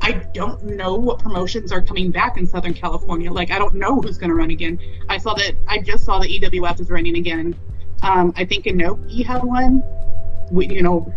[0.04, 3.32] I don't know what promotions are coming back in Southern California.
[3.32, 4.78] Like, I don't know who's going to run again.
[5.08, 7.56] I saw that, I just saw that EWF is running again.
[8.02, 9.82] Um, I think Inoki had one.
[10.52, 11.10] We, you know,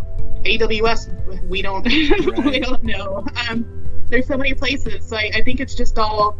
[0.44, 2.44] AWS, we don't, right.
[2.44, 3.26] we don't know.
[3.50, 3.66] Um,
[4.08, 5.04] there's so many places.
[5.04, 6.38] So I, I think it's just all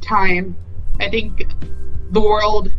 [0.00, 0.56] time.
[0.98, 1.46] I think
[2.10, 2.72] the world,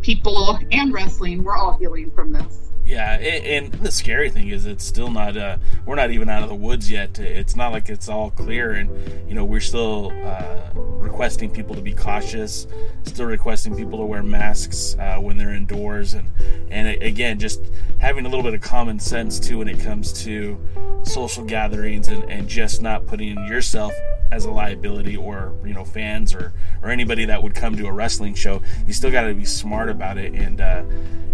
[0.00, 2.69] people, and wrestling, we're all healing from this.
[2.90, 5.36] Yeah, and the scary thing is, it's still not.
[5.36, 7.20] Uh, we're not even out of the woods yet.
[7.20, 8.90] It's not like it's all clear, and
[9.28, 12.66] you know, we're still uh, requesting people to be cautious.
[13.04, 16.28] Still requesting people to wear masks uh, when they're indoors, and
[16.68, 17.62] and again, just
[17.98, 20.58] having a little bit of common sense too when it comes to
[21.04, 23.92] social gatherings, and, and just not putting yourself
[24.32, 27.92] as a liability or you know fans or or anybody that would come to a
[27.92, 30.84] wrestling show you still got to be smart about it and uh,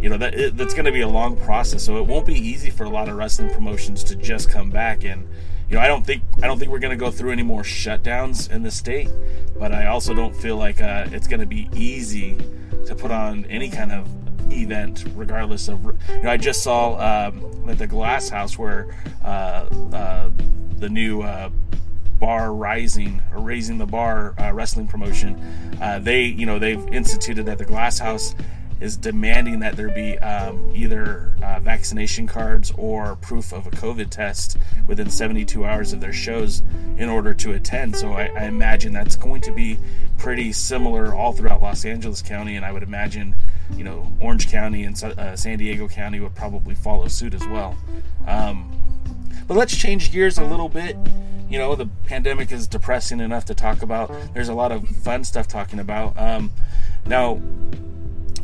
[0.00, 2.34] you know that it, that's going to be a long process so it won't be
[2.34, 5.04] easy for a lot of wrestling promotions to just come back.
[5.04, 5.26] And
[5.68, 7.62] you know i don't think i don't think we're going to go through any more
[7.62, 9.10] shutdowns in the state
[9.58, 12.36] but i also don't feel like uh, it's going to be easy
[12.86, 14.08] to put on any kind of
[14.52, 19.66] event regardless of you know i just saw um, at the glass house where uh,
[19.92, 20.30] uh
[20.78, 21.48] the new uh,
[22.20, 25.34] bar rising or raising the bar uh, wrestling promotion
[25.80, 28.36] uh, they you know they've instituted at the glass house
[28.80, 34.10] is demanding that there be um, either uh, vaccination cards or proof of a covid
[34.10, 36.62] test within 72 hours of their shows
[36.98, 39.78] in order to attend so I, I imagine that's going to be
[40.18, 43.34] pretty similar all throughout los angeles county and i would imagine
[43.76, 47.76] you know orange county and uh, san diego county would probably follow suit as well
[48.26, 48.70] um,
[49.46, 50.96] but let's change gears a little bit
[51.48, 54.12] you know, the pandemic is depressing enough to talk about.
[54.34, 56.18] There's a lot of fun stuff talking about.
[56.18, 56.50] Um,
[57.06, 57.40] now,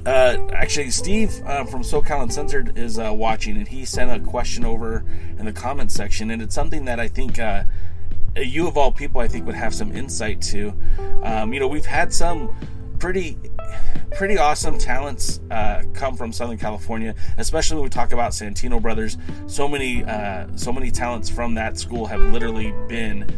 [0.07, 4.65] uh, actually, Steve uh, from SoCal Uncensored is uh, watching, and he sent a question
[4.65, 5.05] over
[5.38, 7.65] in the comments section, and it's something that I think uh,
[8.37, 10.75] you of all people, I think, would have some insight to.
[11.23, 12.55] Um, you know, we've had some
[12.99, 13.37] pretty
[14.15, 19.17] pretty awesome talents uh, come from Southern California, especially when we talk about Santino Brothers.
[19.47, 23.31] So many, uh, so many talents from that school have literally been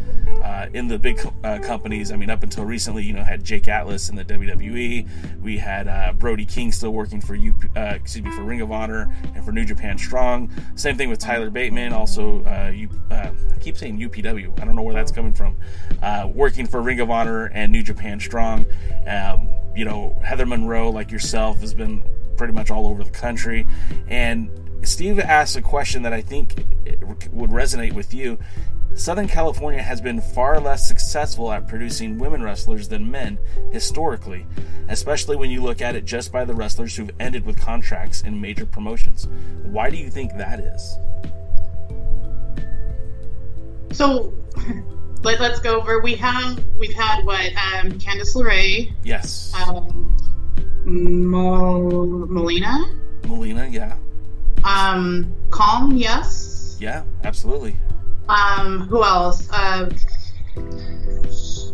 [0.43, 2.13] uh, in the big uh, companies.
[2.13, 5.09] I mean, up until recently, you know, had Jake Atlas in the WWE.
[5.41, 8.71] We had uh, Brody King still working for you, uh, excuse me, for Ring of
[8.71, 10.51] Honor and for New Japan Strong.
[10.75, 14.61] Same thing with Tyler Bateman, also you, I keep saying UPW.
[14.61, 15.57] I don't know where that's coming from.
[16.35, 18.67] working for Ring of Honor and New Japan Strong.
[19.07, 22.03] Um, you know, Heather Monroe, like yourself, has been
[22.37, 23.67] pretty much all over the country.
[24.09, 24.51] And
[24.83, 26.65] Steve asked a question that I think
[27.31, 28.39] would resonate with you.
[28.95, 33.39] Southern California has been far less successful at producing women wrestlers than men
[33.73, 34.47] historically,
[34.89, 38.41] especially when you look at it just by the wrestlers who've ended with contracts in
[38.41, 39.27] major promotions.
[39.65, 40.97] Why do you think that is?
[43.91, 44.33] So,
[45.25, 46.01] let, us go over.
[46.01, 48.93] We have we've had what um, Candice LeRae.
[49.03, 49.53] Yes.
[49.67, 50.17] Um,
[50.85, 52.85] Mo- Melina.
[53.27, 53.97] Melina, yeah.
[54.65, 56.77] Um, Calm, yes.
[56.81, 57.77] Yeah, absolutely.
[58.29, 59.49] Um, who else?
[59.51, 59.91] Uh,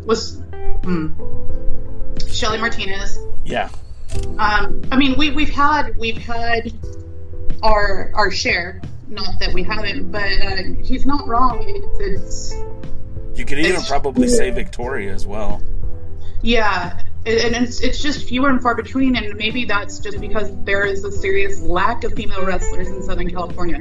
[0.04, 0.42] was
[0.84, 1.12] hmm,
[2.28, 3.18] Shelly Martinez.
[3.44, 3.68] Yeah.
[4.38, 6.72] Um, I mean, we we've had we've had
[7.62, 11.64] our our share Not that we haven't, but uh, he's not wrong.
[11.66, 12.54] It's, it's
[13.40, 15.62] You could even It's- probably say Victoria as well.
[16.42, 20.84] yeah, and it's it's just fewer and far between, and maybe that's just because there
[20.84, 23.80] is a serious lack of female wrestlers in Southern California,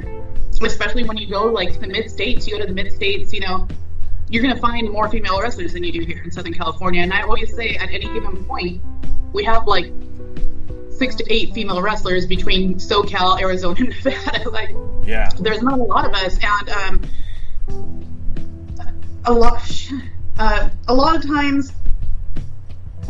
[0.62, 2.46] especially when you go like to the mid states.
[2.48, 3.68] You go to the mid states, you know,
[4.30, 7.02] you're gonna find more female wrestlers than you do here in Southern California.
[7.02, 8.80] And I always say, at any given point,
[9.34, 9.92] we have like
[10.90, 14.48] six to eight female wrestlers between SoCal, Arizona, and Nevada.
[14.50, 15.28] like Yeah.
[15.38, 16.99] there's not a lot of us, and um,
[19.30, 19.90] a lot,
[20.38, 21.72] uh, a lot of times,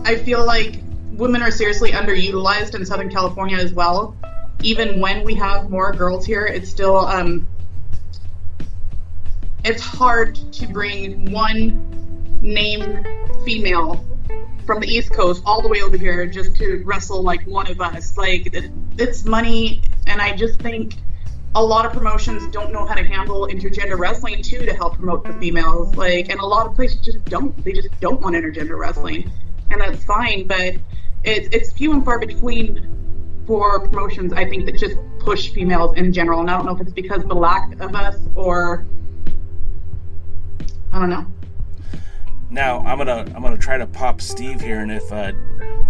[0.04, 0.80] I feel like
[1.12, 4.16] women are seriously underutilized in Southern California as well.
[4.62, 7.48] Even when we have more girls here, it's still um,
[9.64, 13.06] it's hard to bring one named
[13.44, 14.04] female
[14.66, 17.80] from the East Coast all the way over here just to wrestle like one of
[17.80, 18.16] us.
[18.18, 18.54] Like
[18.98, 20.94] it's money, and I just think
[21.54, 25.24] a lot of promotions don't know how to handle intergender wrestling too to help promote
[25.24, 25.94] the females.
[25.96, 27.56] Like, and a lot of places just don't.
[27.64, 29.30] They just don't want intergender wrestling,
[29.70, 30.46] and that's fine.
[30.46, 30.76] But
[31.24, 34.32] it's it's few and far between for promotions.
[34.32, 37.22] I think that just push females in general, and I don't know if it's because
[37.22, 38.86] of the lack of us or
[40.92, 41.26] I don't know.
[42.48, 45.32] Now I'm gonna I'm gonna try to pop Steve here, and if uh,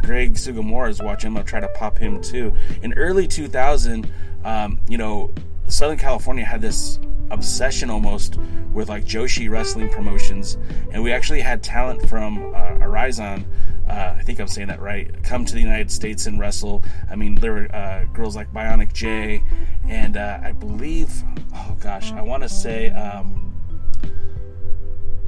[0.02, 2.54] Greg Sugimura is watching, I'm gonna try to pop him too.
[2.82, 4.10] In early 2000,
[4.44, 5.30] um, you know,
[5.70, 6.98] Southern California had this
[7.30, 8.38] obsession almost
[8.72, 10.58] with like Joshi wrestling promotions,
[10.92, 13.46] and we actually had talent from uh, Horizon.
[13.88, 15.10] Uh, I think I'm saying that right.
[15.22, 16.82] Come to the United States and wrestle.
[17.10, 19.42] I mean, there were uh, girls like Bionic J,
[19.88, 21.12] and uh, I believe,
[21.54, 22.90] oh gosh, I want to say.
[22.90, 23.46] Um,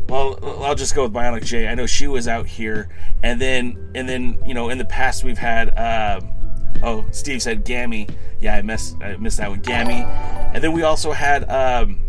[0.08, 1.68] well, I'll just go with Bionic J.
[1.68, 2.88] I know she was out here,
[3.22, 5.72] and then and then you know in the past we've had.
[6.82, 8.10] Oh, Steve said Gami.
[8.40, 10.04] Yeah, I missed I missed that one, Gami.
[10.54, 11.48] And then we also had.
[11.50, 12.00] Um,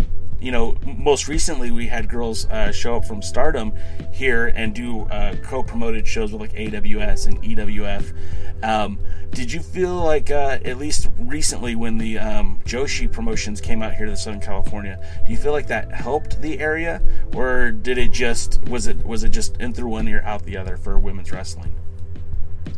[0.44, 3.72] you know, most recently we had girls uh, show up from Stardom
[4.12, 8.14] here and do uh, co-promoted shows with like AWS and EWF.
[8.62, 9.00] Um,
[9.32, 13.94] did you feel like, uh, at least recently, when the um, Joshi promotions came out
[13.94, 17.02] here to Southern California, do you feel like that helped the area,
[17.34, 20.58] or did it just was it was it just in through one ear out the
[20.58, 21.74] other for women's wrestling?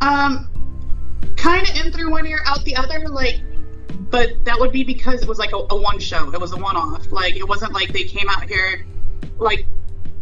[0.00, 0.48] Um,
[1.36, 3.08] kind of in through one ear, out the other.
[3.08, 3.40] Like,
[4.10, 6.32] but that would be because it was like a, a one show.
[6.32, 7.10] It was a one off.
[7.10, 8.86] Like, it wasn't like they came out here
[9.38, 9.66] like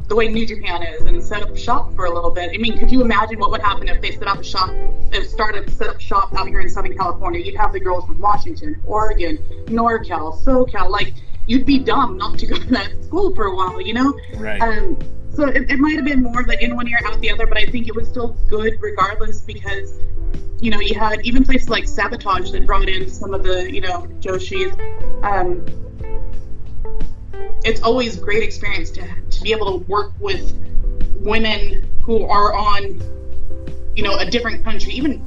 [0.09, 2.51] the way New Japan is and set up shop for a little bit.
[2.53, 4.71] I mean, could you imagine what would happen if they set up a shop,
[5.13, 7.41] if started set up shop out here in Southern California?
[7.41, 10.91] You'd have the girls from Washington, Oregon, NorCal, SoCal.
[10.91, 11.15] Like,
[11.47, 14.13] you'd be dumb not to go to that school for a while, you know?
[14.37, 14.61] Right.
[14.61, 14.99] Um,
[15.35, 17.59] so it, it might have been more like in one ear, out the other, but
[17.59, 19.95] I think it was still good regardless because,
[20.61, 23.81] you know, you had even places like Sabotage that brought in some of the, you
[23.81, 24.73] know, Joshis.
[25.25, 25.65] Um,
[27.65, 30.55] it's always a great experience to, to be able to work with
[31.21, 33.01] women who are on,
[33.97, 35.23] you know, a different country, even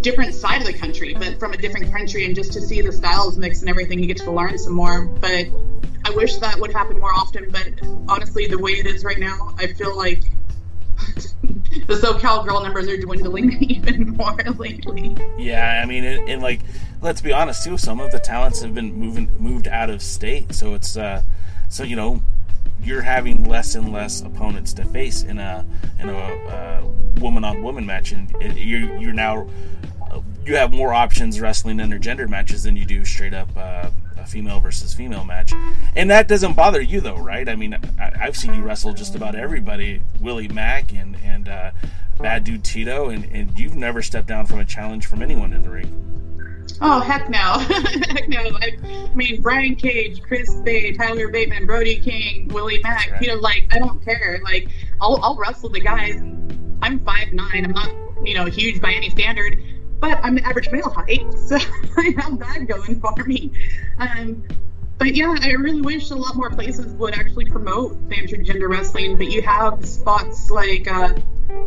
[0.00, 2.92] different side of the country, but from a different country, and just to see the
[2.92, 5.06] styles mix and everything, you get to learn some more.
[5.06, 5.46] But
[6.04, 7.50] I wish that would happen more often.
[7.50, 7.68] But
[8.08, 10.22] honestly, the way it is right now, I feel like
[11.42, 15.16] the SoCal girl numbers are dwindling even more lately.
[15.38, 16.60] Yeah, I mean, and, like,
[17.00, 17.78] let's be honest too.
[17.78, 21.22] Some of the talents have been moving moved out of state, so it's uh,
[21.68, 22.22] so you know,
[22.82, 25.64] you're having less and less opponents to face in a
[25.98, 26.88] in a uh,
[27.20, 29.46] woman on woman match, and you're you're now
[30.44, 33.48] you have more options wrestling intergender matches than you do straight up.
[33.56, 35.52] Uh, a female versus female match,
[35.96, 37.48] and that doesn't bother you though, right?
[37.48, 41.70] I mean, I, I've seen you wrestle just about everybody, Willie Mack and and uh,
[42.18, 45.62] Bad Dude Tito, and, and you've never stepped down from a challenge from anyone in
[45.62, 46.10] the ring.
[46.82, 48.42] Oh heck no, heck no!
[48.44, 53.10] Like, I mean, Brian Cage, Chris Bey, Tyler Bateman, Brody King, Willie Mack.
[53.10, 53.22] Right.
[53.22, 54.40] You know, like I don't care.
[54.44, 54.68] Like
[55.00, 56.20] I'll I'll wrestle the guys.
[56.82, 57.64] I'm five nine.
[57.64, 59.62] I'm not you know huge by any standard,
[60.00, 61.56] but I'm the average male height, so
[61.96, 63.52] I have that going for me.
[63.98, 64.42] Um,
[64.98, 69.16] but yeah, I really wish a lot more places would actually promote the intergender wrestling.
[69.16, 71.14] But you have spots like uh,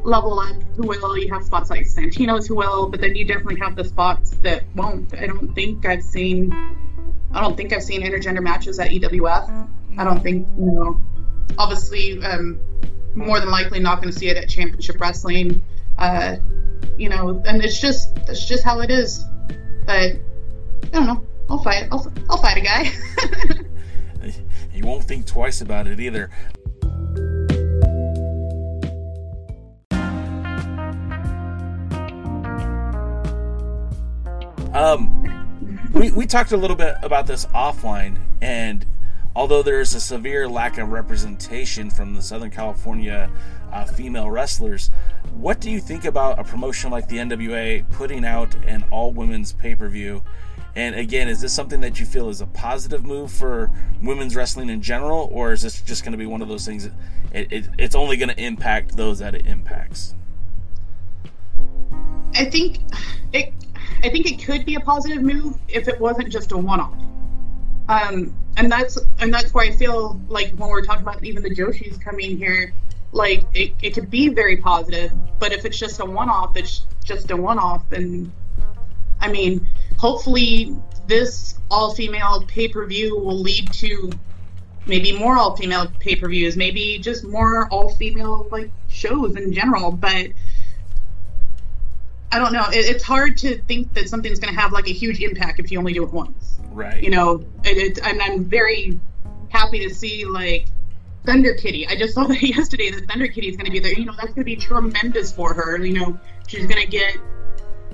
[0.03, 3.59] Level Up who will, you have spots like Santino's who will, but then you definitely
[3.59, 5.15] have the spots that won't.
[5.15, 6.53] I don't think I've seen,
[7.31, 9.67] I don't think I've seen intergender matches at EWF.
[9.97, 11.01] I don't think, you know,
[11.57, 12.59] obviously, um,
[13.15, 15.61] more than likely not going to see it at Championship Wrestling.
[15.97, 16.37] Uh,
[16.97, 19.25] you know, and it's just that's just how it is.
[19.85, 20.19] But I
[20.91, 21.25] don't know.
[21.49, 21.87] I'll fight.
[21.91, 22.91] I'll, I'll fight a guy.
[24.73, 26.29] You won't think twice about it either.
[34.73, 38.83] Um, we we, talked a little bit about this offline, and
[39.35, 43.29] although there is a severe lack of representation from the Southern California
[43.73, 44.91] uh, female wrestlers,
[45.35, 49.51] what do you think about a promotion like the NWA putting out an all women's
[49.51, 50.21] pay per view?
[50.75, 53.69] And again, is this something that you feel is a positive move for
[54.01, 56.85] women's wrestling in general, or is this just going to be one of those things
[56.85, 56.93] that
[57.31, 60.15] it, it, it's only going to impact those that it impacts?
[62.35, 62.79] I think
[63.33, 63.53] it.
[64.03, 66.93] I think it could be a positive move if it wasn't just a one-off.
[67.87, 71.49] Um, and that's and that's why I feel like when we're talking about even the
[71.49, 72.73] Joshis coming here,
[73.13, 75.11] like it, it could be very positive.
[75.39, 77.91] But if it's just a one-off, it's just a one-off.
[77.91, 78.31] And
[79.19, 79.65] I mean,
[79.97, 80.75] hopefully
[81.07, 84.11] this all-female pay-per-view will lead to
[84.85, 89.91] maybe more all-female pay-per-views, maybe just more all-female like shows in general.
[89.91, 90.27] But
[92.31, 92.65] I don't know.
[92.69, 95.71] It, it's hard to think that something's going to have like a huge impact if
[95.71, 96.59] you only do it once.
[96.71, 97.03] Right.
[97.03, 98.99] You know, it, it, and I'm very
[99.49, 100.65] happy to see like
[101.25, 101.87] Thunder Kitty.
[101.87, 103.93] I just saw that yesterday that Thunder Kitty is going to be there.
[103.93, 105.83] You know, that's going to be tremendous for her.
[105.83, 107.17] You know, she's going to get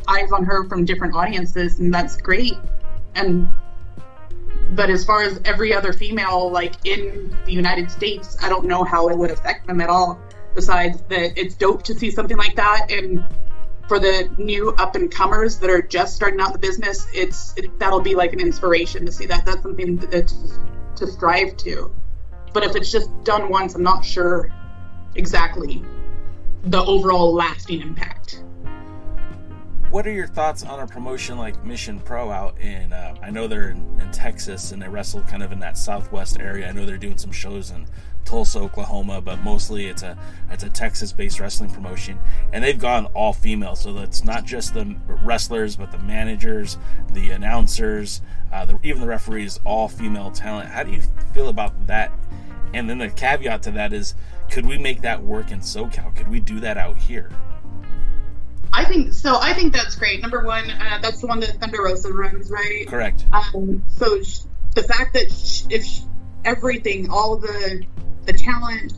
[0.08, 2.56] eyes on her from different audiences, and that's great.
[3.16, 3.50] And
[4.72, 8.84] but as far as every other female like in the United States, I don't know
[8.84, 10.20] how it would affect them at all.
[10.56, 13.24] Besides that, it's dope to see something like that, and
[13.88, 17.78] for the new up and comers that are just starting out the business, it's it,
[17.80, 19.46] that'll be like an inspiration to see that.
[19.46, 20.36] That's something that's
[20.98, 21.94] to strive to.
[22.54, 24.52] But if it's just done once, I'm not sure
[25.16, 25.84] exactly
[26.64, 28.44] the overall lasting impact.
[29.90, 32.94] What are your thoughts on a promotion like Mission Pro out in?
[32.94, 36.40] Uh, I know they're in, in Texas and they wrestle kind of in that Southwest
[36.40, 36.70] area.
[36.70, 37.88] I know they're doing some shows in
[38.26, 40.18] Tulsa, Oklahoma, but mostly it's a
[40.52, 42.20] it's a Texas-based wrestling promotion,
[42.54, 43.76] and they've gone all female.
[43.76, 46.78] So it's not just the wrestlers, but the managers,
[47.14, 50.70] the announcers, uh, the, even the referees, all female talent.
[50.70, 51.02] How do you
[51.34, 52.12] feel about that?
[52.74, 54.14] And then the caveat to that is,
[54.52, 56.16] could we make that work in SoCal?
[56.16, 57.32] Could we do that out here?
[58.72, 59.40] I think so.
[59.42, 60.22] I think that's great.
[60.22, 62.88] Number one, uh, that's the one that Thunder Rosa runs, right?
[62.88, 63.26] Correct.
[63.34, 64.42] Um, so sh-
[64.76, 66.02] the fact that sh- if sh-
[66.46, 67.84] everything, all the
[68.32, 68.94] the talent,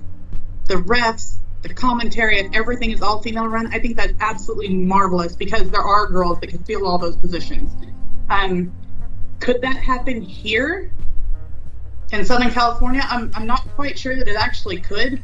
[0.66, 5.36] the refs, the commentary, and everything is all female run, I think that's absolutely marvelous
[5.36, 7.72] because there are girls that can fill all those positions.
[8.30, 8.74] Um,
[9.40, 10.92] could that happen here
[12.12, 13.02] in Southern California?
[13.10, 15.24] I'm, I'm not quite sure that it actually could.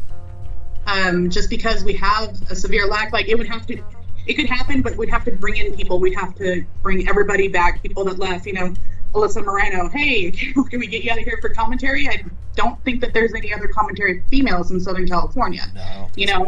[0.86, 3.84] Um, just because we have a severe lack, like it would have to,
[4.26, 6.00] it could happen, but we'd have to bring in people.
[6.00, 8.74] We'd have to bring everybody back, people that left, you know,
[9.13, 10.32] Alyssa Moreno, hey,
[10.70, 12.08] can we get you out of here for commentary?
[12.08, 12.24] I
[12.56, 15.63] don't think that there's any other commentary females in Southern California.
[15.74, 16.46] No, you know,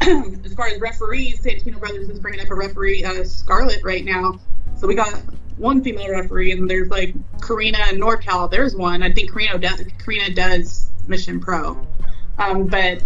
[0.00, 4.38] as far as referees, Santino Brothers is bringing up a referee, uh, Scarlett, right now.
[4.76, 5.12] So we got
[5.56, 8.50] one female referee, and there's like Karina and NorCal.
[8.50, 9.02] There's one.
[9.02, 11.76] I think Karina does, Karina does Mission Pro.
[12.38, 13.02] Um, but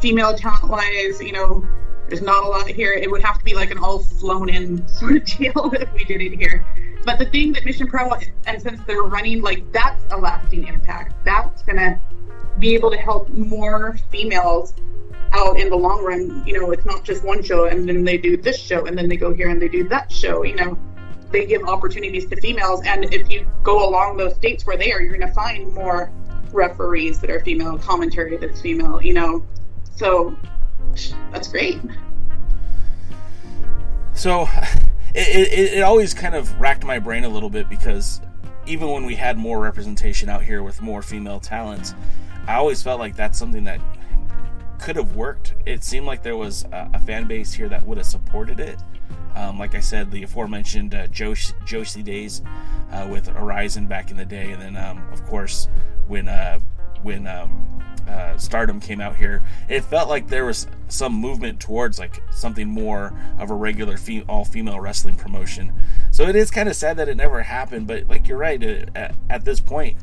[0.00, 1.64] female talent wise, you know,
[2.08, 2.92] there's not a lot here.
[2.92, 6.04] It would have to be like an all flown in sort of deal if we
[6.04, 6.66] did it here.
[7.04, 8.12] But the thing that Mission Pro,
[8.46, 11.14] and since they're running, like that's a lasting impact.
[11.24, 12.00] That's gonna
[12.58, 14.74] be able to help more females
[15.32, 16.46] out in the long run.
[16.46, 19.08] You know, it's not just one show and then they do this show and then
[19.08, 20.44] they go here and they do that show.
[20.44, 20.78] You know,
[21.30, 25.00] they give opportunities to females, and if you go along those states where they are,
[25.00, 26.12] you're gonna find more
[26.52, 29.02] referees that are female, commentary that's female.
[29.02, 29.46] You know,
[29.96, 30.36] so
[31.32, 31.80] that's great.
[34.14, 34.46] So
[35.14, 38.20] it, it, it always kind of racked my brain a little bit because
[38.66, 41.94] even when we had more representation out here with more female talents,
[42.46, 43.80] I always felt like that's something that
[44.80, 45.54] could have worked.
[45.66, 48.78] It seemed like there was a, a fan base here that would have supported it.
[49.34, 52.42] Um, like I said, the aforementioned uh, Josh, Joshi days
[52.90, 55.68] uh, with Horizon back in the day, and then um, of course
[56.08, 56.58] when uh,
[57.02, 57.72] when um,
[58.08, 62.68] uh, Stardom came out here, it felt like there was some movement towards like something
[62.68, 65.72] more of a regular fe- all female wrestling promotion.
[66.10, 68.90] So it is kind of sad that it never happened, but like you're right, it,
[68.94, 69.96] at, at, this point,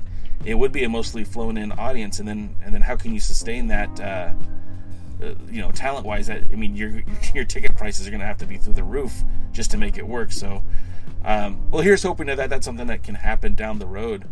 [0.45, 3.19] it would be a mostly flown in audience, and then and then how can you
[3.19, 3.99] sustain that?
[3.99, 4.33] Uh,
[5.21, 7.03] uh, you know, talent wise, that I mean, your
[7.35, 9.97] your ticket prices are going to have to be through the roof just to make
[9.97, 10.31] it work.
[10.31, 10.63] So,
[11.25, 14.25] um, well, here's hoping that that's something that can happen down the road.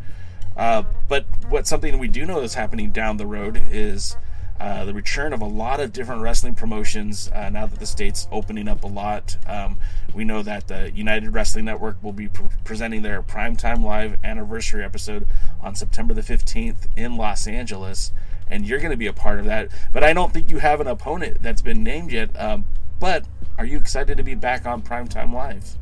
[0.58, 4.18] Uh, but what something we do know is happening down the road is
[4.60, 8.28] uh, the return of a lot of different wrestling promotions uh, now that the state's
[8.32, 9.38] opening up a lot.
[9.45, 9.78] Um,
[10.16, 14.84] we know that the United Wrestling Network will be pre- presenting their Primetime Live anniversary
[14.84, 15.28] episode
[15.62, 18.12] on September the 15th in Los Angeles,
[18.49, 19.70] and you're going to be a part of that.
[19.93, 22.36] But I don't think you have an opponent that's been named yet.
[22.41, 22.66] Um,
[22.99, 23.26] but
[23.60, 25.78] are you excited to be back on Primetime Live?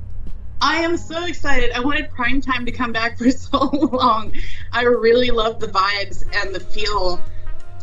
[0.62, 1.72] I am so excited.
[1.72, 4.34] I wanted Prime Time to come back for so long.
[4.72, 7.22] I really love the vibes and the feel.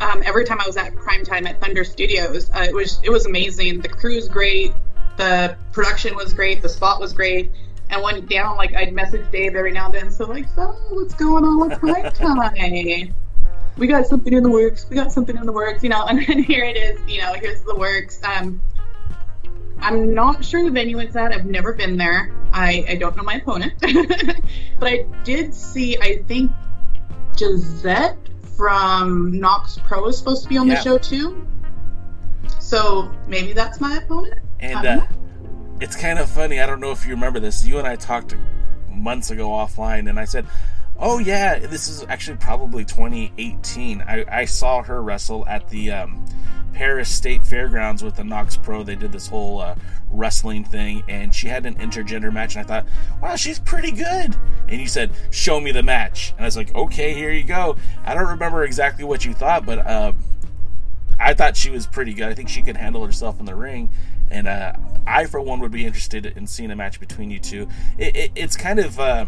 [0.00, 3.10] Um, every time I was at Prime Time at Thunder Studios, uh, it was it
[3.10, 3.80] was amazing.
[3.80, 4.72] The crew's great,
[5.16, 7.52] the production was great, the spot was great.
[7.90, 10.10] And went down like I'd message Dave every now and then.
[10.10, 13.14] So like, so what's going on with Prime Time?
[13.76, 14.86] we got something in the works.
[14.88, 16.04] We got something in the works, you know.
[16.08, 17.34] And then here it is, you know.
[17.34, 18.20] Here's the works.
[18.24, 18.60] Um,
[19.82, 21.32] I'm not sure the venue it's at.
[21.32, 22.32] I've never been there.
[22.52, 23.74] I, I don't know my opponent.
[24.78, 26.50] but I did see, I think,
[27.36, 28.16] Gisette
[28.56, 30.76] from Knox Pro is supposed to be on Yeah.
[30.76, 31.46] the show too.
[32.60, 34.40] So maybe that's my opponent.
[34.60, 35.06] And uh,
[35.80, 36.60] it's kind of funny.
[36.60, 37.66] I don't know if you remember this.
[37.66, 38.36] You and I talked
[38.88, 40.46] months ago offline, and I said,
[41.02, 46.24] "Oh yeah, this is actually probably 2018." I, I saw her wrestle at the um,
[46.72, 48.82] Perris State Fairgrounds with the Knox Pro.
[48.82, 49.74] They did this whole uh,
[50.10, 52.56] wrestling thing, and she had an intergender match.
[52.56, 52.86] And I thought,
[53.20, 54.36] "Wow, she's pretty good."
[54.68, 57.76] And you said, "Show me the match," and I was like, "Okay, here you go."
[58.04, 59.86] I don't remember exactly what you thought, but.
[59.86, 60.12] Uh,
[61.20, 62.28] I thought she was pretty good.
[62.28, 63.90] I think she could handle herself in the ring,
[64.28, 64.72] and uh,
[65.06, 67.68] I, for one, would be interested in seeing a match between you two.
[67.96, 69.26] It, it, it's kind of uh,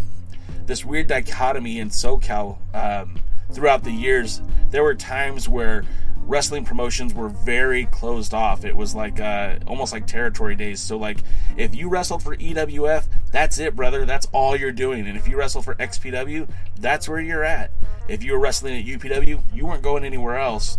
[0.67, 2.59] this weird dichotomy in SoCal.
[2.75, 3.19] Um,
[3.53, 5.85] throughout the years, there were times where
[6.27, 8.65] wrestling promotions were very closed off.
[8.65, 10.81] It was like uh, almost like territory days.
[10.81, 11.19] So, like,
[11.57, 14.07] if you wrestled for EWF, that's it, brother.
[14.07, 15.07] That's all you're doing.
[15.07, 16.49] And if you wrestle for XPW,
[16.81, 17.71] that's where you're at.
[18.09, 20.79] If you were wrestling at UPW, you weren't going anywhere else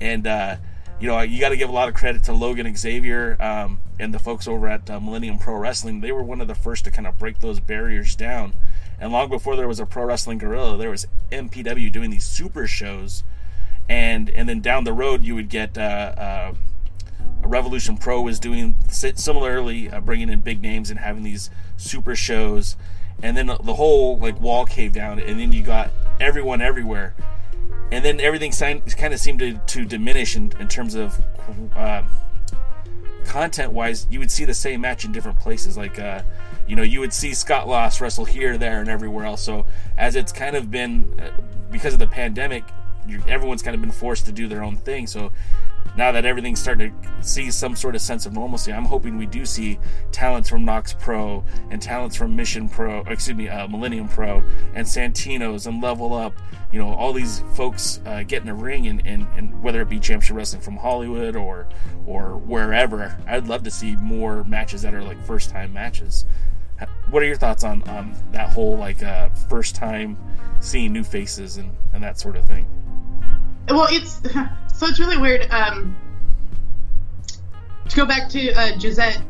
[0.00, 0.56] and uh,
[1.00, 4.12] you know you got to give a lot of credit to Logan Xavier um, and
[4.12, 6.00] the folks over at uh, Millennium Pro Wrestling.
[6.00, 8.54] They were one of the first to kind of break those barriers down.
[9.04, 12.66] And long before there was a Pro Wrestling Guerrilla, there was MPW doing these super
[12.66, 13.22] shows,
[13.86, 15.76] and and then down the road you would get.
[15.76, 16.54] Uh, uh,
[17.42, 22.76] Revolution Pro was doing similarly, uh, bringing in big names and having these super shows,
[23.22, 27.14] and then the whole like wall caved down, and then you got everyone everywhere,
[27.92, 31.22] and then everything kind of seemed to, to diminish in, in terms of
[31.76, 32.02] uh,
[33.26, 34.06] content wise.
[34.10, 36.22] You would see the same match in different places, like uh,
[36.66, 39.42] you know you would see Scott Lost wrestle here, there, and everywhere else.
[39.42, 41.30] So as it's kind of been uh,
[41.70, 42.64] because of the pandemic,
[43.28, 45.06] everyone's kind of been forced to do their own thing.
[45.06, 45.30] So
[45.96, 49.26] now that everything's starting to see some sort of sense of normalcy, I'm hoping we
[49.26, 49.78] do see
[50.10, 54.42] talents from Knox Pro and talents from Mission Pro, excuse me, uh, Millennium Pro
[54.74, 56.34] and Santino's and Level Up.
[56.72, 59.88] You know, all these folks uh, get in a ring and, and, and whether it
[59.88, 61.68] be championship wrestling from Hollywood or
[62.06, 66.24] or wherever, I'd love to see more matches that are like first time matches.
[66.78, 70.16] Ha- What are your thoughts on, on that whole like uh, first time
[70.60, 72.66] seeing new faces and, and that sort of thing?
[73.68, 74.14] Well, it's
[74.78, 75.50] so it's really weird.
[75.50, 75.96] Um,
[77.88, 79.22] to go back to uh, Gisette,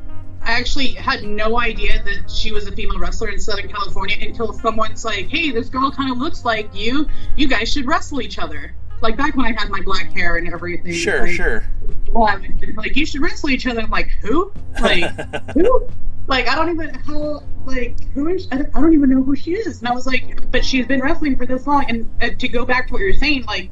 [0.43, 4.53] I actually had no idea that she was a female wrestler in Southern California until
[4.53, 7.07] someone's like, "Hey, this girl kind of looks like you.
[7.37, 10.53] You guys should wrestle each other." Like back when I had my black hair and
[10.53, 10.93] everything.
[10.93, 11.65] Sure, like, sure.
[12.13, 12.41] well,
[12.77, 13.81] like, you should wrestle each other.
[13.81, 14.53] I'm like, who?
[14.81, 15.11] Like,
[15.55, 15.89] who?
[16.27, 17.43] Like, I don't even how.
[17.67, 18.49] Like, who is?
[18.53, 19.79] I don't, I don't even know who she is.
[19.79, 21.85] And I was like, but she's been wrestling for this long.
[21.89, 23.71] And uh, to go back to what you're saying, like,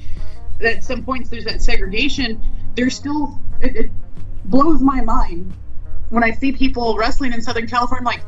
[0.62, 2.42] at some points there's that segregation.
[2.74, 3.90] There's still it, it
[4.44, 5.53] blows my mind
[6.11, 8.00] when I see people wrestling in Southern California.
[8.00, 8.24] I'm like,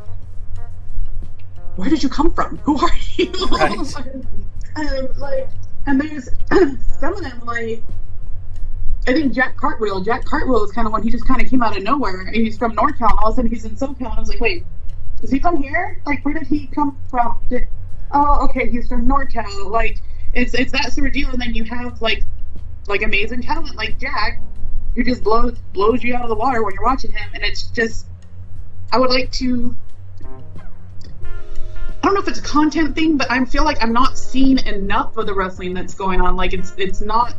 [1.77, 2.59] where did you come from?
[2.59, 3.33] Who are you?
[3.51, 3.95] Right.
[4.77, 5.49] and like,
[5.87, 6.29] and there's
[6.99, 7.83] some of them like.
[9.07, 10.01] I think Jack Cartwheel.
[10.01, 11.03] Jack Cartwheel is kind of one.
[11.03, 12.31] He just kind of came out of nowhere.
[12.33, 13.11] He's from NorCal.
[13.19, 13.99] All of a sudden, he's in SoCal.
[13.99, 14.65] And I was like, wait,
[15.23, 16.01] is he from here?
[16.07, 17.39] Like, where did he come from?
[17.51, 17.69] Did,
[18.13, 19.71] oh, okay, he's from NorCal.
[19.71, 19.99] Like,
[20.33, 21.29] it's it's that sort of deal.
[21.29, 22.25] And then you have like
[22.89, 24.41] like amazing talent like Jack,
[24.95, 27.31] who just blows blows you out of the water when you're watching him.
[27.35, 28.07] And it's just,
[28.91, 29.77] I would like to.
[30.55, 34.59] I don't know if it's a content thing, but I feel like I'm not seeing
[34.67, 36.37] enough of the wrestling that's going on.
[36.37, 37.35] Like it's it's not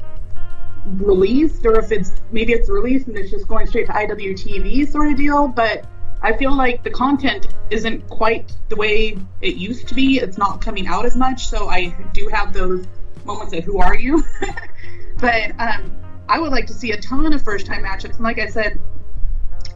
[0.85, 5.11] released, or if it's maybe it's released and it's just going straight to IWTV sort
[5.11, 5.47] of deal.
[5.47, 5.85] But
[6.21, 10.17] I feel like the content isn't quite the way it used to be.
[10.17, 12.85] It's not coming out as much, so I do have those
[13.25, 14.23] moments of who are you.
[15.19, 15.95] but um,
[16.27, 18.79] I would like to see a ton of first time matchups, and like I said,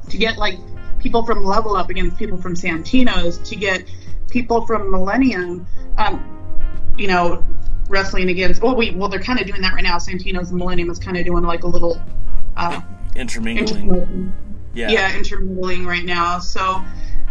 [0.10, 0.58] to get like
[1.00, 3.90] people from Level Up against people from Santino's, to get
[4.30, 7.46] people from Millennium, um, you know,
[7.90, 8.62] wrestling against.
[8.62, 9.98] Well, we well they're kind of doing that right now.
[9.98, 12.02] Santino's and Millennium is kind of doing like a little.
[12.56, 12.82] Uh,
[13.16, 13.68] Intermingling.
[13.68, 14.34] intermingling.
[14.74, 14.90] Yeah.
[14.90, 16.40] yeah, intermingling right now.
[16.40, 16.82] So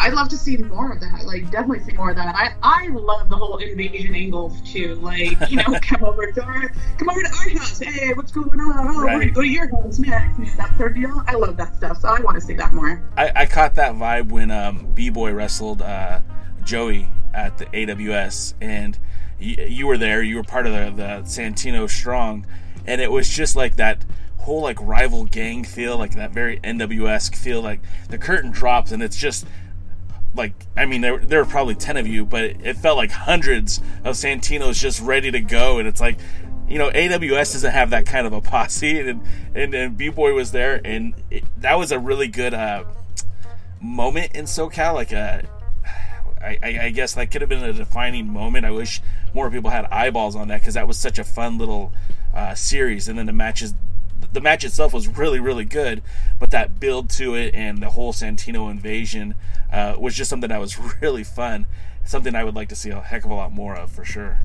[0.01, 1.25] I'd love to see more of that.
[1.25, 2.35] Like, definitely see more of that.
[2.35, 4.97] I, I love the whole invasion angles too.
[4.97, 7.79] Like, you know, come over to our, come over to our house.
[7.79, 8.89] Hey, what's going on?
[8.89, 9.15] Oh, Right.
[9.15, 10.57] we're gonna go to your house next.
[10.57, 11.23] That of deal.
[11.27, 12.01] I love that stuff.
[12.01, 13.03] So I want to see that more.
[13.17, 16.21] I, I caught that vibe when um, B Boy wrestled uh,
[16.65, 18.99] Joey at the AWS, and
[19.41, 20.23] y- you were there.
[20.23, 22.47] You were part of the, the Santino Strong,
[22.87, 24.05] and it was just like that
[24.39, 27.63] whole like rival gang feel, like that very NWS feel.
[27.63, 29.47] Like the curtain drops, and it's just
[30.35, 33.79] like I mean, there there were probably ten of you, but it, felt like hundreds
[34.05, 36.19] of Santinos just ready to go, and it's like.
[36.71, 39.23] You know, AWS doesn't have that kind of a posse, and
[39.55, 42.85] and, and B Boy was there, and it, that was a really good uh,
[43.81, 44.93] moment in SoCal.
[44.93, 45.41] Like, uh,
[46.43, 48.67] I, I, I guess that could have been a defining moment.
[48.67, 49.01] I wish
[49.35, 51.93] more people had eyeballs on that because that was such a fun little
[52.35, 53.09] uh, series.
[53.09, 53.75] And then the matches,
[54.33, 56.03] the match itself was really, really good,
[56.39, 59.35] but that build to it and the whole Santino invasion
[59.73, 61.67] uh, was just something that was really fun.
[62.05, 64.41] Something I would like to see a heck of a lot more of for sure.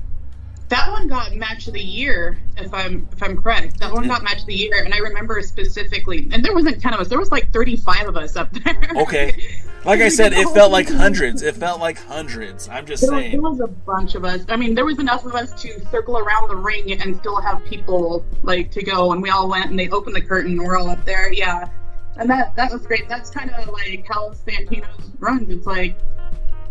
[0.68, 3.80] That one got match of the year, if I'm if I'm correct.
[3.80, 6.26] That one got match of the year, and I remember specifically.
[6.32, 7.08] And there wasn't ten of us.
[7.08, 8.90] There was like 35 of us up there.
[8.96, 9.56] Okay.
[9.84, 11.42] Like I said, it felt like hundreds.
[11.42, 12.68] It felt like hundreds.
[12.68, 14.44] I'm just There, was- there was a bunch of us.
[14.48, 17.62] I mean, there was enough of us to circle around the ring and still have
[17.64, 19.12] people like to go.
[19.12, 20.52] And we all went and they opened the curtain.
[20.52, 21.32] and We're all up there.
[21.32, 21.68] Yeah,
[22.16, 23.08] and that that was great.
[23.08, 25.50] That's kind of like how Santino's runs.
[25.50, 25.96] It's like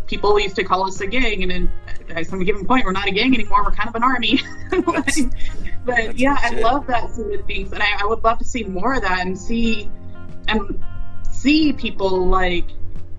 [0.06, 1.72] people used to call us a gang, and then
[2.10, 3.62] at some given point, we're not a gang anymore.
[3.64, 4.40] We're kind of an army.
[4.70, 5.20] but that's
[6.18, 8.94] yeah, I love that sort of things, and I, I would love to see more
[8.94, 9.90] of that and see
[10.48, 10.82] and
[11.30, 12.64] see people like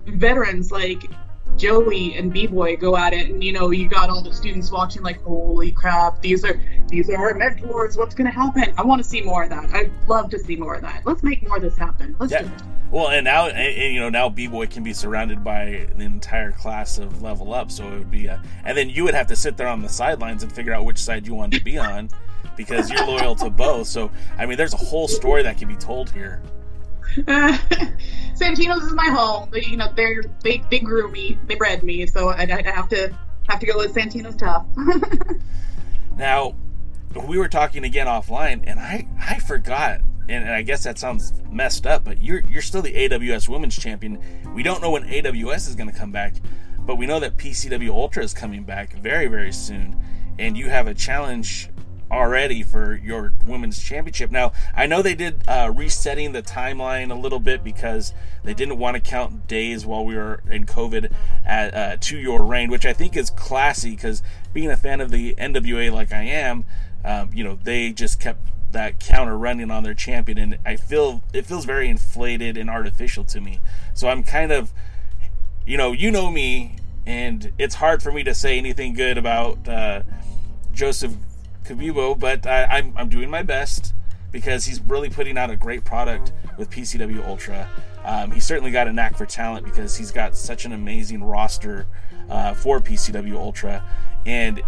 [0.06, 1.10] veterans like
[1.56, 4.70] Joey and B Boy go at it, and you know you got all the students
[4.70, 7.96] watching like, holy crap, these are these are our mentors.
[7.96, 8.74] What's gonna happen?
[8.76, 9.72] I want to see more of that.
[9.72, 11.02] I'd love to see more of that.
[11.06, 12.14] Let's make more of this happen.
[12.18, 12.42] Let's Yeah.
[12.42, 12.62] do it.
[12.90, 16.00] Well, and now, and, and, you know, now B Boy can be surrounded by an
[16.00, 17.70] entire class of level up.
[17.70, 19.88] So it would be, a, and then you would have to sit there on the
[19.88, 22.10] sidelines and figure out which side you wanted to be on,
[22.54, 23.88] because you're loyal to both.
[23.88, 26.42] So I mean, there's a whole story that can be told here.
[28.36, 29.48] Santino's is my home.
[29.50, 32.88] They, you know, they're they they grew me, they bred me, so I, I have
[32.90, 33.16] to
[33.48, 34.66] have to go with Santino's tough.
[36.16, 36.54] Now,
[37.26, 41.32] we were talking again offline, and I I forgot, and, and I guess that sounds
[41.50, 44.18] messed up, but you're you're still the AWS Women's Champion.
[44.54, 46.36] We don't know when AWS is going to come back,
[46.80, 50.02] but we know that PCW Ultra is coming back very very soon,
[50.38, 51.68] and you have a challenge
[52.10, 54.30] already for your women's championship.
[54.30, 58.12] Now, I know they did uh, resetting the timeline a little bit because
[58.44, 61.12] they didn't want to count days while we were in COVID
[61.44, 65.10] at, uh, to your reign, which I think is classy because being a fan of
[65.10, 66.64] the NWA like I am,
[67.04, 68.40] um, you know, they just kept
[68.72, 73.24] that counter running on their champion, and I feel it feels very inflated and artificial
[73.24, 73.60] to me.
[73.94, 74.72] So I'm kind of
[75.66, 79.68] you know, you know me, and it's hard for me to say anything good about
[79.68, 80.02] uh,
[80.72, 81.16] Joseph
[81.66, 83.94] Cabibbo, but I, I'm, I'm doing my best
[84.32, 87.68] because he's really putting out a great product with PCW Ultra.
[88.04, 91.86] Um, he's certainly got a knack for talent because he's got such an amazing roster
[92.30, 93.82] uh, for PCW Ultra,
[94.24, 94.62] and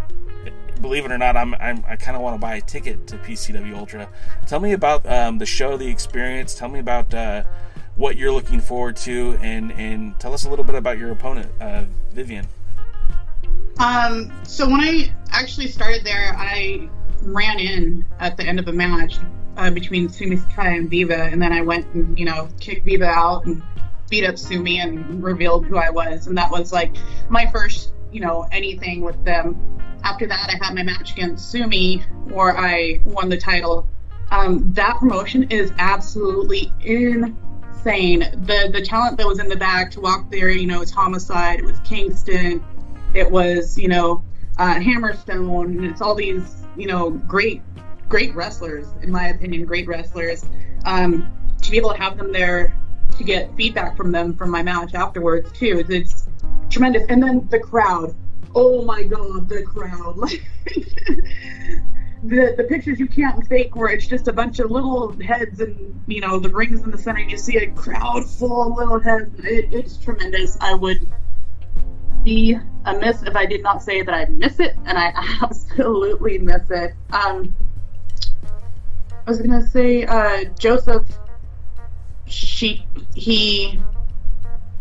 [0.81, 3.19] believe it or not, I'm, I'm I kind of want to buy a ticket to
[3.19, 4.09] PCW Ultra.
[4.47, 6.55] Tell me about um, the show, the experience.
[6.55, 7.43] Tell me about uh,
[7.95, 11.51] what you're looking forward to, and and tell us a little bit about your opponent,
[11.61, 12.47] uh, Vivian.
[13.79, 16.89] Um, so when I actually started there, I
[17.23, 19.19] ran in at the end of a match
[19.57, 23.07] uh, between Sumi Sakai and Viva, and then I went and you know kicked Viva
[23.07, 23.63] out and
[24.11, 26.97] beat up Sumi and revealed who I was, and that was like
[27.29, 29.57] my first you know anything with them.
[30.03, 33.89] After that, I had my match against Sumi, where I won the title.
[34.31, 38.21] Um, that promotion is absolutely insane.
[38.21, 41.61] The the talent that was in the back to walk there, you know, it's Homicide,
[41.61, 42.65] it was Kingston,
[43.19, 44.23] it was you know
[44.59, 47.63] uh, Hammerstone, and it's all these you know great
[48.09, 50.45] great wrestlers, in my opinion, great wrestlers.
[50.85, 51.31] Um,
[51.63, 52.75] to be able to have them there
[53.17, 56.29] to get feedback from them from my match afterwards too, it's, it's
[56.71, 57.05] tremendous.
[57.09, 58.15] And then the crowd,
[58.55, 60.17] oh my god, the crowd!
[62.23, 66.03] the the pictures you can't fake where it's just a bunch of little heads and
[66.09, 69.31] you know the rings in the center you see a crowd full of little heads
[69.45, 71.07] it, it's tremendous i would
[72.29, 75.13] be amiss if i did not say that i miss it and i
[75.43, 77.55] absolutely miss it um
[79.27, 81.07] i was gonna say uh joseph
[82.27, 83.81] she he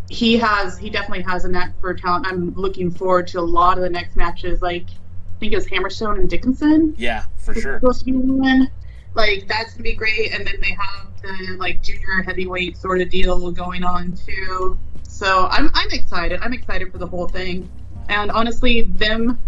[0.09, 3.77] he has he definitely has a knack for talent i'm looking forward to a lot
[3.77, 7.79] of the next matches like i think it was hammerstone and dickinson Yeah, for sure.
[7.79, 8.69] supposed to be one.
[9.13, 13.09] Like that's gonna be great, and then they have the like junior heavyweight sort of
[13.09, 14.77] deal going on too.
[15.18, 16.41] So I'm I'm excited.
[16.43, 17.68] I'm excited for the whole thing.
[18.07, 19.39] And honestly, them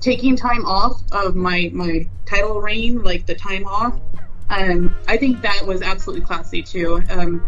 [0.00, 3.98] taking time off of my my title reign, like the time off,
[4.48, 7.02] um, I think that was absolutely classy too.
[7.10, 7.42] Um,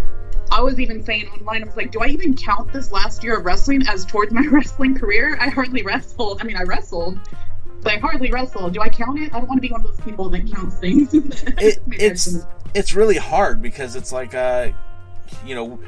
[0.50, 3.38] I was even saying online, I was like, do I even count this last year
[3.38, 5.38] of wrestling as towards my wrestling career?
[5.40, 6.40] I hardly wrestled.
[6.40, 7.20] I mean, I wrestled,
[7.82, 8.74] but I hardly wrestled.
[8.74, 9.32] Do I count it?
[9.32, 11.14] I don't want to be one of those people that counts things.
[11.14, 12.44] it, it's
[12.74, 14.70] it's really hard because it's like, uh,
[15.46, 15.78] you know,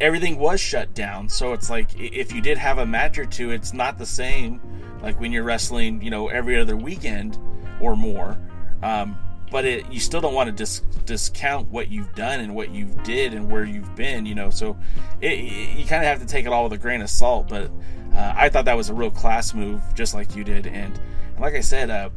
[0.00, 1.28] everything was shut down.
[1.28, 4.60] So it's like if you did have a match or two, it's not the same
[5.02, 7.38] like when you're wrestling, you know, every other weekend
[7.80, 8.38] or more.
[8.82, 9.16] Um,
[9.50, 13.02] but it, you still don't want to dis- discount what you've done and what you've
[13.02, 14.50] did and where you've been, you know.
[14.50, 14.76] So
[15.20, 17.48] it, it, you kind of have to take it all with a grain of salt.
[17.48, 17.70] But
[18.14, 20.66] uh, I thought that was a real class move, just like you did.
[20.66, 22.10] And, and like I said, uh,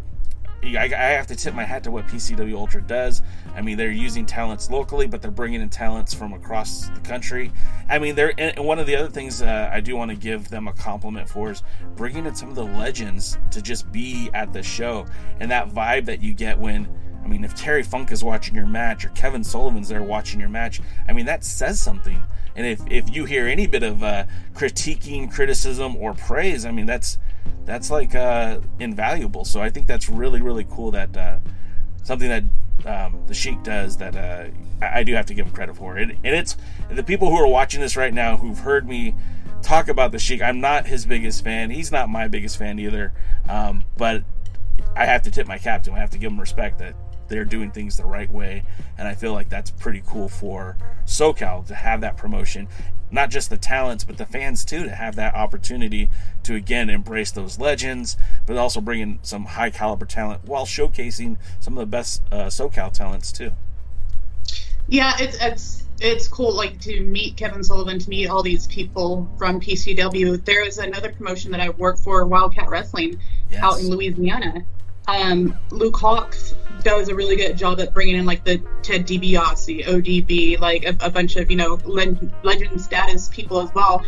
[0.64, 3.22] I, I, have to tip my hat to what PCW Ultra does.
[3.56, 7.52] I mean, they're using talents locally, but they're bringing in talents from across the country.
[7.90, 10.50] I mean, they're and one of the other things uh, I do want to give
[10.50, 11.64] them a compliment for is
[11.96, 15.06] bringing in some of the legends to just be at the show
[15.40, 16.88] and that vibe that you get when.
[17.24, 20.50] I mean, if Terry Funk is watching your match or Kevin Sullivan's there watching your
[20.50, 22.20] match, I mean, that says something.
[22.56, 26.88] And if, if you hear any bit of uh, critiquing, criticism, or praise, I mean,
[26.88, 27.20] that's
[27.66, 29.46] that's like uh, invaluable.
[29.46, 31.40] So I think that's really really cool that uh,
[32.04, 32.44] something that
[32.86, 34.48] um, the Sheik does that uh,
[34.82, 35.98] I, I, do have to give him credit for.
[35.98, 36.58] And, and it's
[36.90, 39.16] the people who are watching this right now who've heard me
[39.62, 40.42] talk about the Sheik.
[40.42, 41.70] I'm not his biggest fan.
[41.70, 43.14] He's not my biggest fan either.
[43.48, 44.24] Um, but
[44.96, 45.96] I have to tip my cap to him.
[45.96, 46.96] I have to give him respect that
[47.32, 48.64] they're doing things the right way,
[48.98, 52.68] and I feel like that's pretty cool for SoCal to have that promotion.
[53.10, 56.10] Not just the talents, but the fans too, to have that opportunity
[56.44, 61.38] to again embrace those legends, but also bring in some high caliber talent while showcasing
[61.60, 63.52] some of the best uh, SoCal talents too.
[64.88, 69.30] Yeah, it's it's it's cool like to meet Kevin Sullivan, to meet all these people
[69.38, 70.44] from PCW.
[70.44, 73.20] There is another promotion that I work for, Wildcat Wrestling,
[73.50, 73.64] yes.
[73.64, 74.66] out in Louisiana,
[75.08, 79.86] um, Luke Hawx does a really good job at bringing in like the Ted DiBiase,
[79.86, 84.06] ODB, like a, a bunch of you know legend, legend status people as well.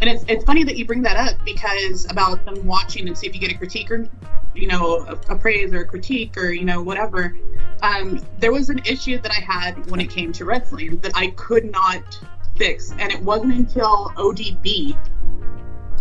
[0.00, 3.26] And it's it's funny that you bring that up because about them watching and see
[3.26, 4.08] if you get a critique or
[4.54, 7.36] you know a, a praise or a critique or you know whatever.
[7.82, 11.28] Um, there was an issue that I had when it came to wrestling that I
[11.28, 12.18] could not
[12.56, 14.96] fix, and it wasn't until ODB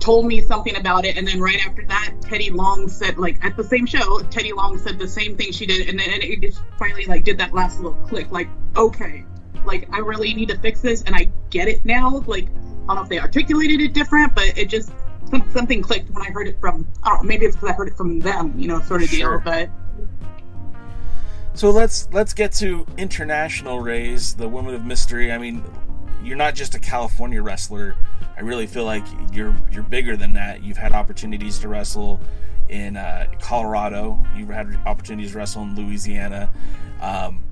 [0.04, 3.56] told me something about it, and then right after that, Teddy Long said, like at
[3.56, 6.62] the same show, Teddy Long said the same thing she did, and then it just
[6.78, 9.24] finally like did that last little click, like okay,
[9.66, 12.22] like I really need to fix this, and I get it now.
[12.28, 14.92] Like I don't know if they articulated it different, but it just
[15.54, 16.86] something clicked when I heard it from.
[17.02, 19.10] I don't know, maybe it's because I heard it from them, you know, sort of
[19.10, 19.38] sure.
[19.38, 19.70] deal, but.
[21.54, 25.32] So let's let's get to international Raze, the women of mystery.
[25.32, 25.64] I mean,
[26.24, 27.96] you're not just a California wrestler
[28.36, 30.64] I really feel like you're you're bigger than that.
[30.64, 32.20] You've had opportunities to wrestle
[32.70, 34.24] in uh, Colorado.
[34.36, 36.50] You've had opportunities to wrestle in Louisiana.
[37.00, 37.44] Um,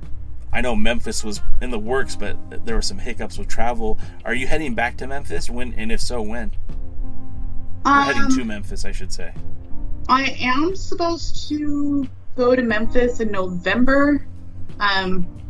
[0.54, 4.00] I know Memphis was in the works, but there were some hiccups with travel.
[4.26, 5.50] Are you heading back to Memphis?
[5.50, 6.52] When and if so, when?
[7.86, 9.34] Um, heading to Memphis, I should say.
[10.10, 14.26] I am supposed to go to Memphis in November.
[14.80, 15.41] Um,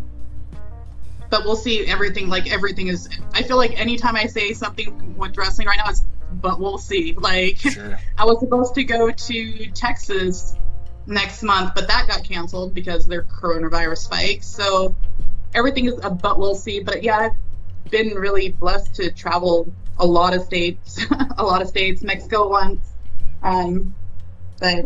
[1.31, 5.35] but we'll see everything like everything is i feel like anytime i say something with
[5.35, 6.03] wrestling right now it's
[6.33, 7.13] but we'll see.
[7.13, 7.97] Like sure.
[8.17, 10.55] i was supposed to go to texas
[11.07, 14.43] next month but that got canceled because their coronavirus spike.
[14.43, 14.95] So
[15.53, 16.81] everything is a but we'll see.
[16.81, 21.03] But yeah i've been really blessed to travel a lot of states
[21.37, 22.87] a lot of states mexico once
[23.43, 23.93] um
[24.59, 24.85] but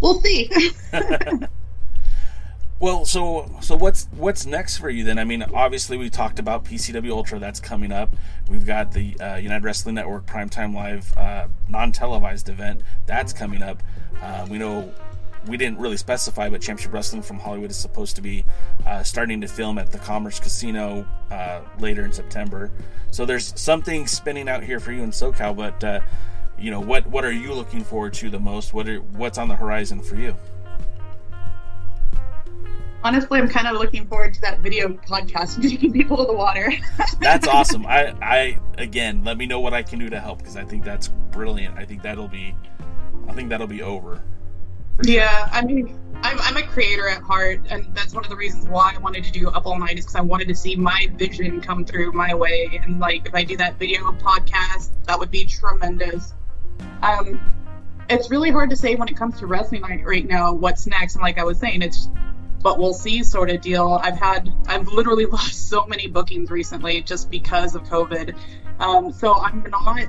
[0.00, 0.50] we'll see
[2.80, 5.18] Well, so so what's what's next for you then?
[5.18, 8.14] I mean, obviously we talked about PCW Ultra that's coming up.
[8.48, 13.82] We've got the uh, United Wrestling Network Primetime Live uh, non-televised event that's coming up.
[14.22, 14.92] Uh, we know
[15.48, 18.44] we didn't really specify, but Championship Wrestling from Hollywood is supposed to be
[18.86, 22.70] uh, starting to film at the Commerce Casino uh, later in September.
[23.10, 25.56] So there's something spinning out here for you in SoCal.
[25.56, 26.00] But uh,
[26.56, 28.72] you know, what what are you looking forward to the most?
[28.72, 30.36] What are, what's on the horizon for you?
[33.04, 36.70] Honestly, I'm kind of looking forward to that video podcast taking people to the water.
[37.20, 37.86] that's awesome.
[37.86, 40.84] I, I again, let me know what I can do to help because I think
[40.84, 41.76] that's brilliant.
[41.76, 42.54] I think that'll be,
[43.28, 44.22] I think that'll be over.
[45.04, 48.68] Yeah, I mean, I'm, I'm a creator at heart, and that's one of the reasons
[48.68, 51.08] why I wanted to do Up All Night is because I wanted to see my
[51.14, 52.80] vision come through my way.
[52.82, 56.34] And like, if I do that video podcast, that would be tremendous.
[57.02, 57.40] Um,
[58.10, 61.14] it's really hard to say when it comes to wrestling right, right now what's next.
[61.14, 62.08] And like I was saying, it's
[62.62, 64.00] but we'll see sort of deal.
[64.02, 68.36] I've had, I've literally lost so many bookings recently just because of COVID.
[68.80, 70.08] Um, so I'm not,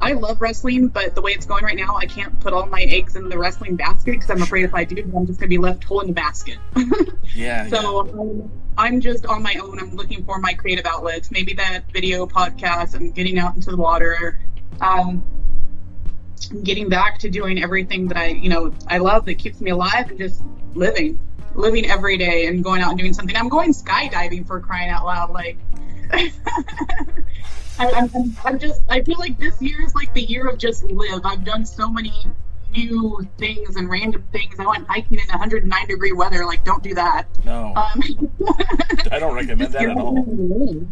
[0.00, 2.82] I love wrestling, but the way it's going right now, I can't put all my
[2.82, 5.48] eggs in the wrestling basket because I'm afraid if I do, I'm just going to
[5.48, 6.58] be left holding the basket.
[7.34, 7.68] yeah.
[7.68, 8.12] So yeah.
[8.12, 9.78] um, I'm just on my own.
[9.78, 13.76] I'm looking for my creative outlets, maybe that video podcast I'm getting out into the
[13.76, 14.38] water.
[14.80, 15.24] Um,
[16.62, 20.10] getting back to doing everything that I, you know, I love that keeps me alive
[20.10, 20.42] and just
[20.74, 21.18] living,
[21.54, 23.36] living every day and going out and doing something.
[23.36, 25.30] I'm going skydiving for crying out loud.
[25.30, 25.58] Like,
[26.12, 26.30] I,
[27.78, 31.24] I'm, I'm just, I feel like this year is like the year of just live.
[31.24, 32.12] I've done so many
[32.72, 34.54] new things and random things.
[34.58, 36.44] I went hiking in 109 degree weather.
[36.44, 37.26] Like, don't do that.
[37.44, 37.74] No.
[37.74, 38.02] Um,
[39.10, 40.86] I don't recommend that at all.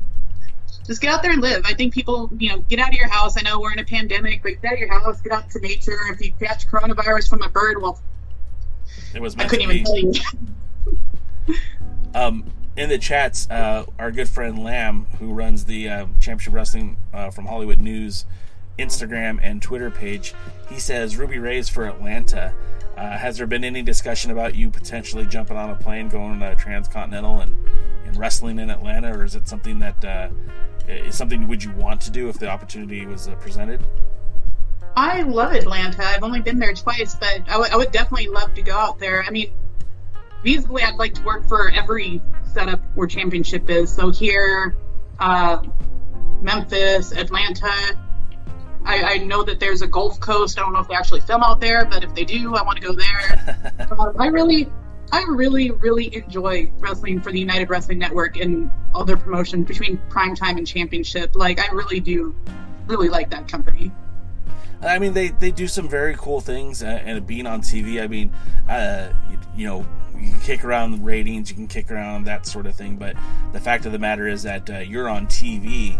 [0.86, 1.62] Just get out there and live.
[1.64, 3.36] I think people, you know, get out of your house.
[3.36, 5.60] I know we're in a pandemic, but get out of your house, get out to
[5.60, 5.96] nature.
[6.10, 8.00] If you catch coronavirus from a bird, well,
[9.14, 11.58] It was I couldn't to even tell you.
[12.14, 12.44] Um,
[12.76, 17.30] in the chats, uh, our good friend Lamb, who runs the uh, Championship Wrestling uh,
[17.30, 18.24] from Hollywood News
[18.78, 20.34] Instagram and Twitter page,
[20.68, 22.54] he says Ruby Raze for Atlanta.
[22.96, 26.54] Uh, has there been any discussion about you potentially jumping on a plane, going uh,
[26.54, 27.56] transcontinental, and,
[28.06, 30.28] and wrestling in Atlanta, or is it something that uh,
[30.86, 33.80] is something would you want to do if the opportunity was uh, presented?
[34.96, 36.04] I love Atlanta.
[36.04, 38.98] I've only been there twice, but I, w- I would definitely love to go out
[38.98, 39.24] there.
[39.26, 39.52] I mean,
[40.44, 42.20] feasibly, I'd like to work for every
[42.52, 43.92] setup where championship is.
[43.92, 44.76] So here,
[45.18, 45.62] uh,
[46.40, 47.72] Memphis, Atlanta.
[48.84, 50.58] I, I know that there's a Gulf Coast.
[50.58, 52.78] I don't know if they actually film out there, but if they do, I want
[52.80, 53.86] to go there.
[53.98, 54.70] um, I really,
[55.12, 60.58] I really, really enjoy wrestling for the United Wrestling Network and other promotions between primetime
[60.58, 61.36] and championship.
[61.36, 62.34] Like, I really do,
[62.88, 63.92] really like that company.
[64.82, 68.06] I mean, they, they do some very cool things, uh, and being on TV, I
[68.08, 68.32] mean,
[68.68, 69.86] uh, you, you, know,
[70.18, 73.16] you can kick around the ratings, you can kick around that sort of thing, but
[73.52, 75.98] the fact of the matter is that uh, you're on TV,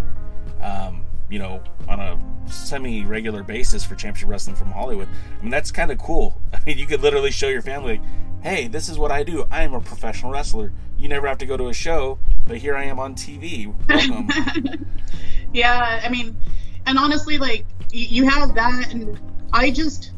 [0.61, 2.19] um, you know, on a
[2.51, 5.09] semi regular basis for Championship Wrestling from Hollywood.
[5.39, 6.41] I mean, that's kind of cool.
[6.53, 8.01] I mean, you could literally show your family,
[8.43, 9.47] hey, this is what I do.
[9.51, 10.73] I am a professional wrestler.
[10.99, 13.73] You never have to go to a show, but here I am on TV.
[13.89, 14.87] Welcome.
[15.53, 16.37] yeah, I mean,
[16.87, 19.21] and honestly, like, you have that, and
[19.53, 20.13] I just,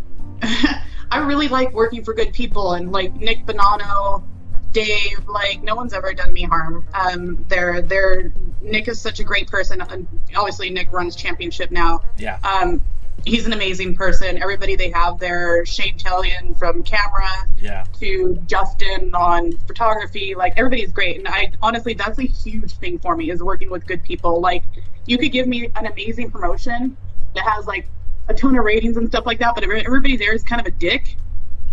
[0.42, 4.24] I really like working for good people, and like Nick Bonanno,
[4.72, 6.86] Dave, like, no one's ever done me harm.
[6.94, 9.80] Um, they're, they're, Nick is such a great person.
[9.80, 10.06] And
[10.36, 12.02] obviously, Nick runs championship now.
[12.18, 12.38] Yeah.
[12.44, 12.80] Um,
[13.24, 14.40] he's an amazing person.
[14.40, 17.28] Everybody they have there, Shane Tellian from camera
[17.60, 17.84] yeah.
[17.98, 21.18] to Justin on photography, like everybody's great.
[21.18, 24.40] And I honestly, that's a huge thing for me is working with good people.
[24.40, 24.64] Like
[25.06, 26.96] you could give me an amazing promotion
[27.34, 27.88] that has like
[28.28, 30.70] a ton of ratings and stuff like that, but everybody there is kind of a
[30.70, 31.16] dick,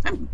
[0.06, 0.28] I'm,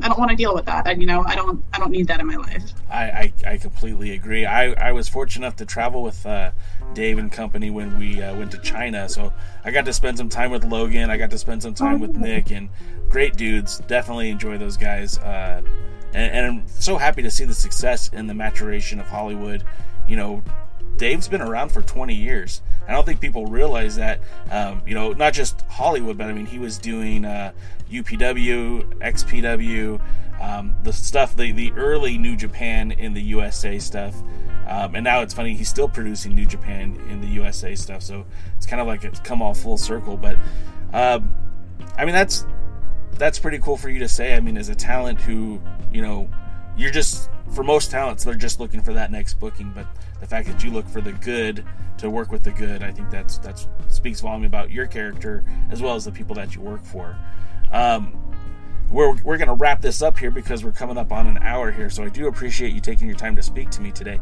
[0.00, 0.86] I don't want to deal with that.
[0.86, 2.72] I, you know, I don't, I don't need that in my life.
[2.88, 4.46] I, I, I completely agree.
[4.46, 6.52] I, I was fortunate enough to travel with uh,
[6.94, 9.32] Dave and company when we uh, went to China, so
[9.64, 11.10] I got to spend some time with Logan.
[11.10, 12.68] I got to spend some time with Nick, and
[13.08, 13.78] great dudes.
[13.88, 15.62] Definitely enjoy those guys, uh,
[16.14, 19.64] and, and I'm so happy to see the success and the maturation of Hollywood.
[20.06, 20.44] You know,
[20.96, 22.62] Dave's been around for 20 years.
[22.88, 24.20] I don't think people realize that.
[24.50, 27.52] Um, you know, not just Hollywood, but I mean, he was doing uh,
[27.90, 30.00] UPW, XPW,
[30.40, 34.14] um, the stuff, the the early New Japan in the USA stuff.
[34.66, 38.26] Um, and now it's funny he's still producing New Japan in the USA stuff, so
[38.56, 40.16] it's kind of like it's come all full circle.
[40.16, 40.36] But
[40.92, 41.32] um,
[41.96, 42.46] I mean, that's
[43.12, 44.34] that's pretty cool for you to say.
[44.34, 45.60] I mean, as a talent who
[45.92, 46.28] you know,
[46.76, 49.86] you're just for most talents they're just looking for that next booking, but
[50.20, 51.64] the fact that you look for the good
[51.98, 55.82] to work with the good, I think that's that's speaks volume about your character as
[55.82, 57.16] well as the people that you work for.
[57.72, 58.16] Um,
[58.90, 61.70] we're, we're going to wrap this up here because we're coming up on an hour
[61.70, 61.90] here.
[61.90, 64.18] So I do appreciate you taking your time to speak to me today.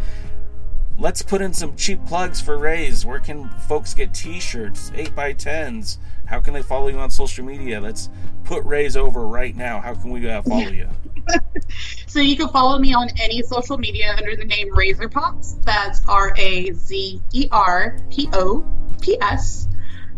[0.99, 3.05] Let's put in some cheap plugs for Raze.
[3.05, 5.99] Where can folks get T-shirts, eight by tens?
[6.25, 7.81] How can they follow you on social media?
[7.81, 8.09] Let's
[8.45, 9.81] put Raze over right now.
[9.81, 10.89] How can we uh, follow you?
[12.07, 15.55] so you can follow me on any social media under the name Razer Pops.
[15.65, 18.65] That's R A Z E R P O
[19.01, 19.69] P S.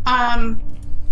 [0.06, 0.60] Um,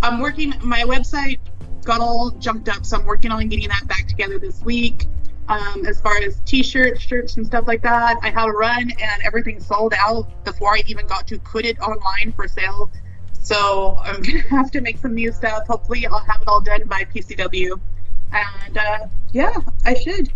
[0.02, 0.54] I'm working.
[0.62, 1.38] My website
[1.84, 5.06] got all jumped up, so I'm working on getting that back together this week.
[5.48, 9.22] Um, as far as t-shirts, shirts, and stuff like that, I had a run and
[9.22, 12.90] everything sold out before I even got to put it online for sale.
[13.32, 15.68] So I'm gonna have to make some new stuff.
[15.68, 17.80] Hopefully, I'll have it all done by PCW.
[18.32, 19.54] And uh, yeah,
[19.84, 20.32] I should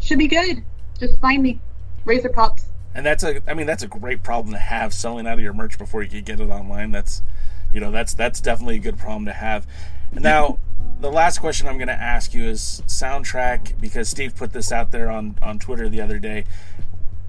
[0.00, 0.62] should be good.
[0.98, 1.60] Just find me,
[2.04, 2.66] Razer Pops.
[2.94, 5.52] And that's a, I mean, that's a great problem to have selling out of your
[5.52, 6.92] merch before you can get it online.
[6.92, 7.22] That's,
[7.72, 9.66] you know, that's that's definitely a good problem to have.
[10.12, 10.58] Now,
[11.00, 14.92] the last question I'm going to ask you is soundtrack because Steve put this out
[14.92, 16.44] there on on Twitter the other day.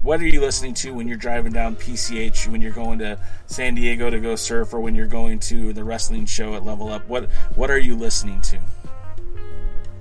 [0.02, 3.74] What are you listening to when you're driving down PCH, when you're going to San
[3.74, 7.08] Diego to go surf, or when you're going to the wrestling show at Level Up?
[7.08, 8.60] What What are you listening to?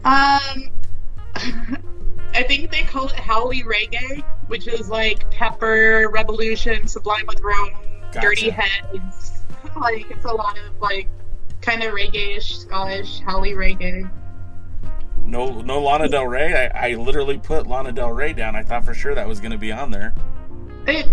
[0.06, 0.70] Um,
[2.34, 7.74] I think they call it Howley Reggae, which is like Pepper, Rebelution, Sublime with Rome,
[8.12, 8.22] Gotcha.
[8.22, 9.32] Dirty Heads.
[9.76, 11.10] Like it's a lot of like
[11.60, 14.10] kind of reggae-ish, Scottish Howley Reggae.
[15.26, 16.53] No, no Lana Del Rey.
[16.53, 18.56] I, I literally put Lana Del Rey down.
[18.56, 20.14] I thought for sure that was going to be on there.
[20.88, 21.08] It,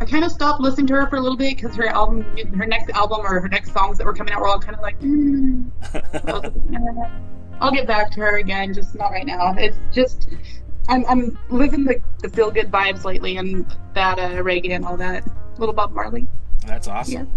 [0.00, 2.22] I kind of stopped listening to her for a little bit because her album,
[2.56, 4.80] her next album or her next songs that were coming out were all kind of
[4.80, 5.70] like, mm.
[7.62, 9.54] I was like, "Eh, I'll get back to her again, just not right now.
[9.56, 10.28] It's just
[10.88, 14.96] I'm I'm living the, the feel good vibes lately and that uh, reggae and all
[14.96, 15.24] that.
[15.58, 16.26] Little Bob Marley.
[16.66, 17.30] That's awesome.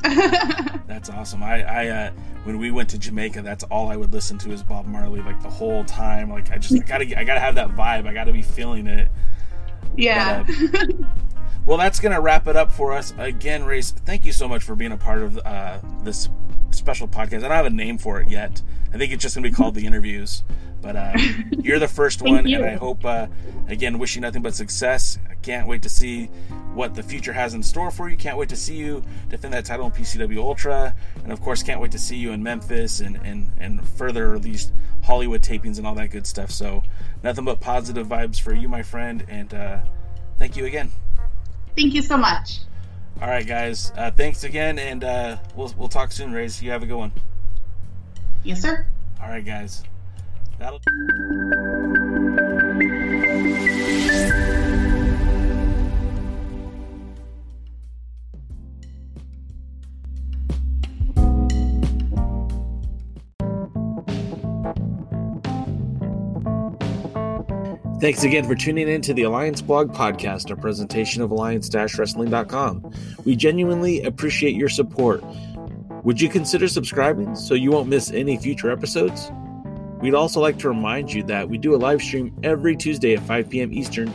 [0.02, 1.42] That's awesome.
[1.42, 2.10] I, I uh,
[2.44, 5.42] when we went to Jamaica, that's all I would listen to is Bob Marley, like
[5.42, 6.30] the whole time.
[6.30, 8.06] Like I just I gotta I gotta have that vibe.
[8.06, 9.08] I gotta be feeling it.
[9.96, 10.46] yeah.
[11.66, 13.90] Well, that's gonna wrap it up for us again, Raze.
[13.90, 16.30] Thank you so much for being a part of uh, this
[16.88, 17.38] special podcast.
[17.44, 18.62] I don't have a name for it yet.
[18.94, 20.42] I think it's just gonna be called the interviews.
[20.80, 21.12] But uh,
[21.50, 22.56] you're the first one, you.
[22.56, 23.26] and I hope uh,
[23.66, 25.18] again wish you nothing but success.
[25.28, 26.26] I can't wait to see
[26.72, 28.16] what the future has in store for you.
[28.16, 31.78] Can't wait to see you defend that title in PCW Ultra, and of course, can't
[31.78, 34.72] wait to see you in Memphis and and and further these
[35.02, 36.50] Hollywood tapings and all that good stuff.
[36.50, 36.82] So
[37.22, 39.80] nothing but positive vibes for you, my friend, and uh,
[40.38, 40.90] thank you again.
[41.76, 42.60] Thank you so much.
[43.20, 43.92] All right, guys.
[43.96, 46.62] Uh, thanks again, and uh, we'll we'll talk soon, Raze.
[46.62, 47.12] You have a good one.
[48.44, 48.86] Yes, sir.
[49.20, 49.82] All right, guys.
[50.58, 50.78] That'll.
[68.00, 72.92] Thanks again for tuning in to the Alliance Blog Podcast, a presentation of alliance-wrestling.com.
[73.24, 75.24] We genuinely appreciate your support.
[76.04, 79.32] Would you consider subscribing so you won't miss any future episodes?
[80.00, 83.22] We'd also like to remind you that we do a live stream every Tuesday at
[83.24, 83.72] 5 p.m.
[83.72, 84.14] Eastern,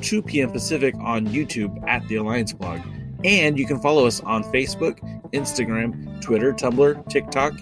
[0.00, 0.52] 2 p.m.
[0.52, 2.82] Pacific on YouTube at the Alliance Blog.
[3.24, 5.00] And you can follow us on Facebook,
[5.32, 7.54] Instagram, Twitter, Tumblr, TikTok,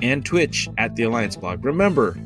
[0.00, 1.64] and Twitch at the Alliance Blog.
[1.64, 2.16] Remember,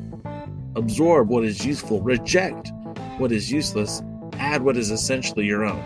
[0.77, 2.71] absorb what is useful, reject
[3.17, 4.01] what is useless,
[4.33, 5.83] add what is essentially your own.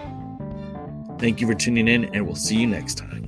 [1.19, 3.20] Thank you for tuning in, and we'll see you next time.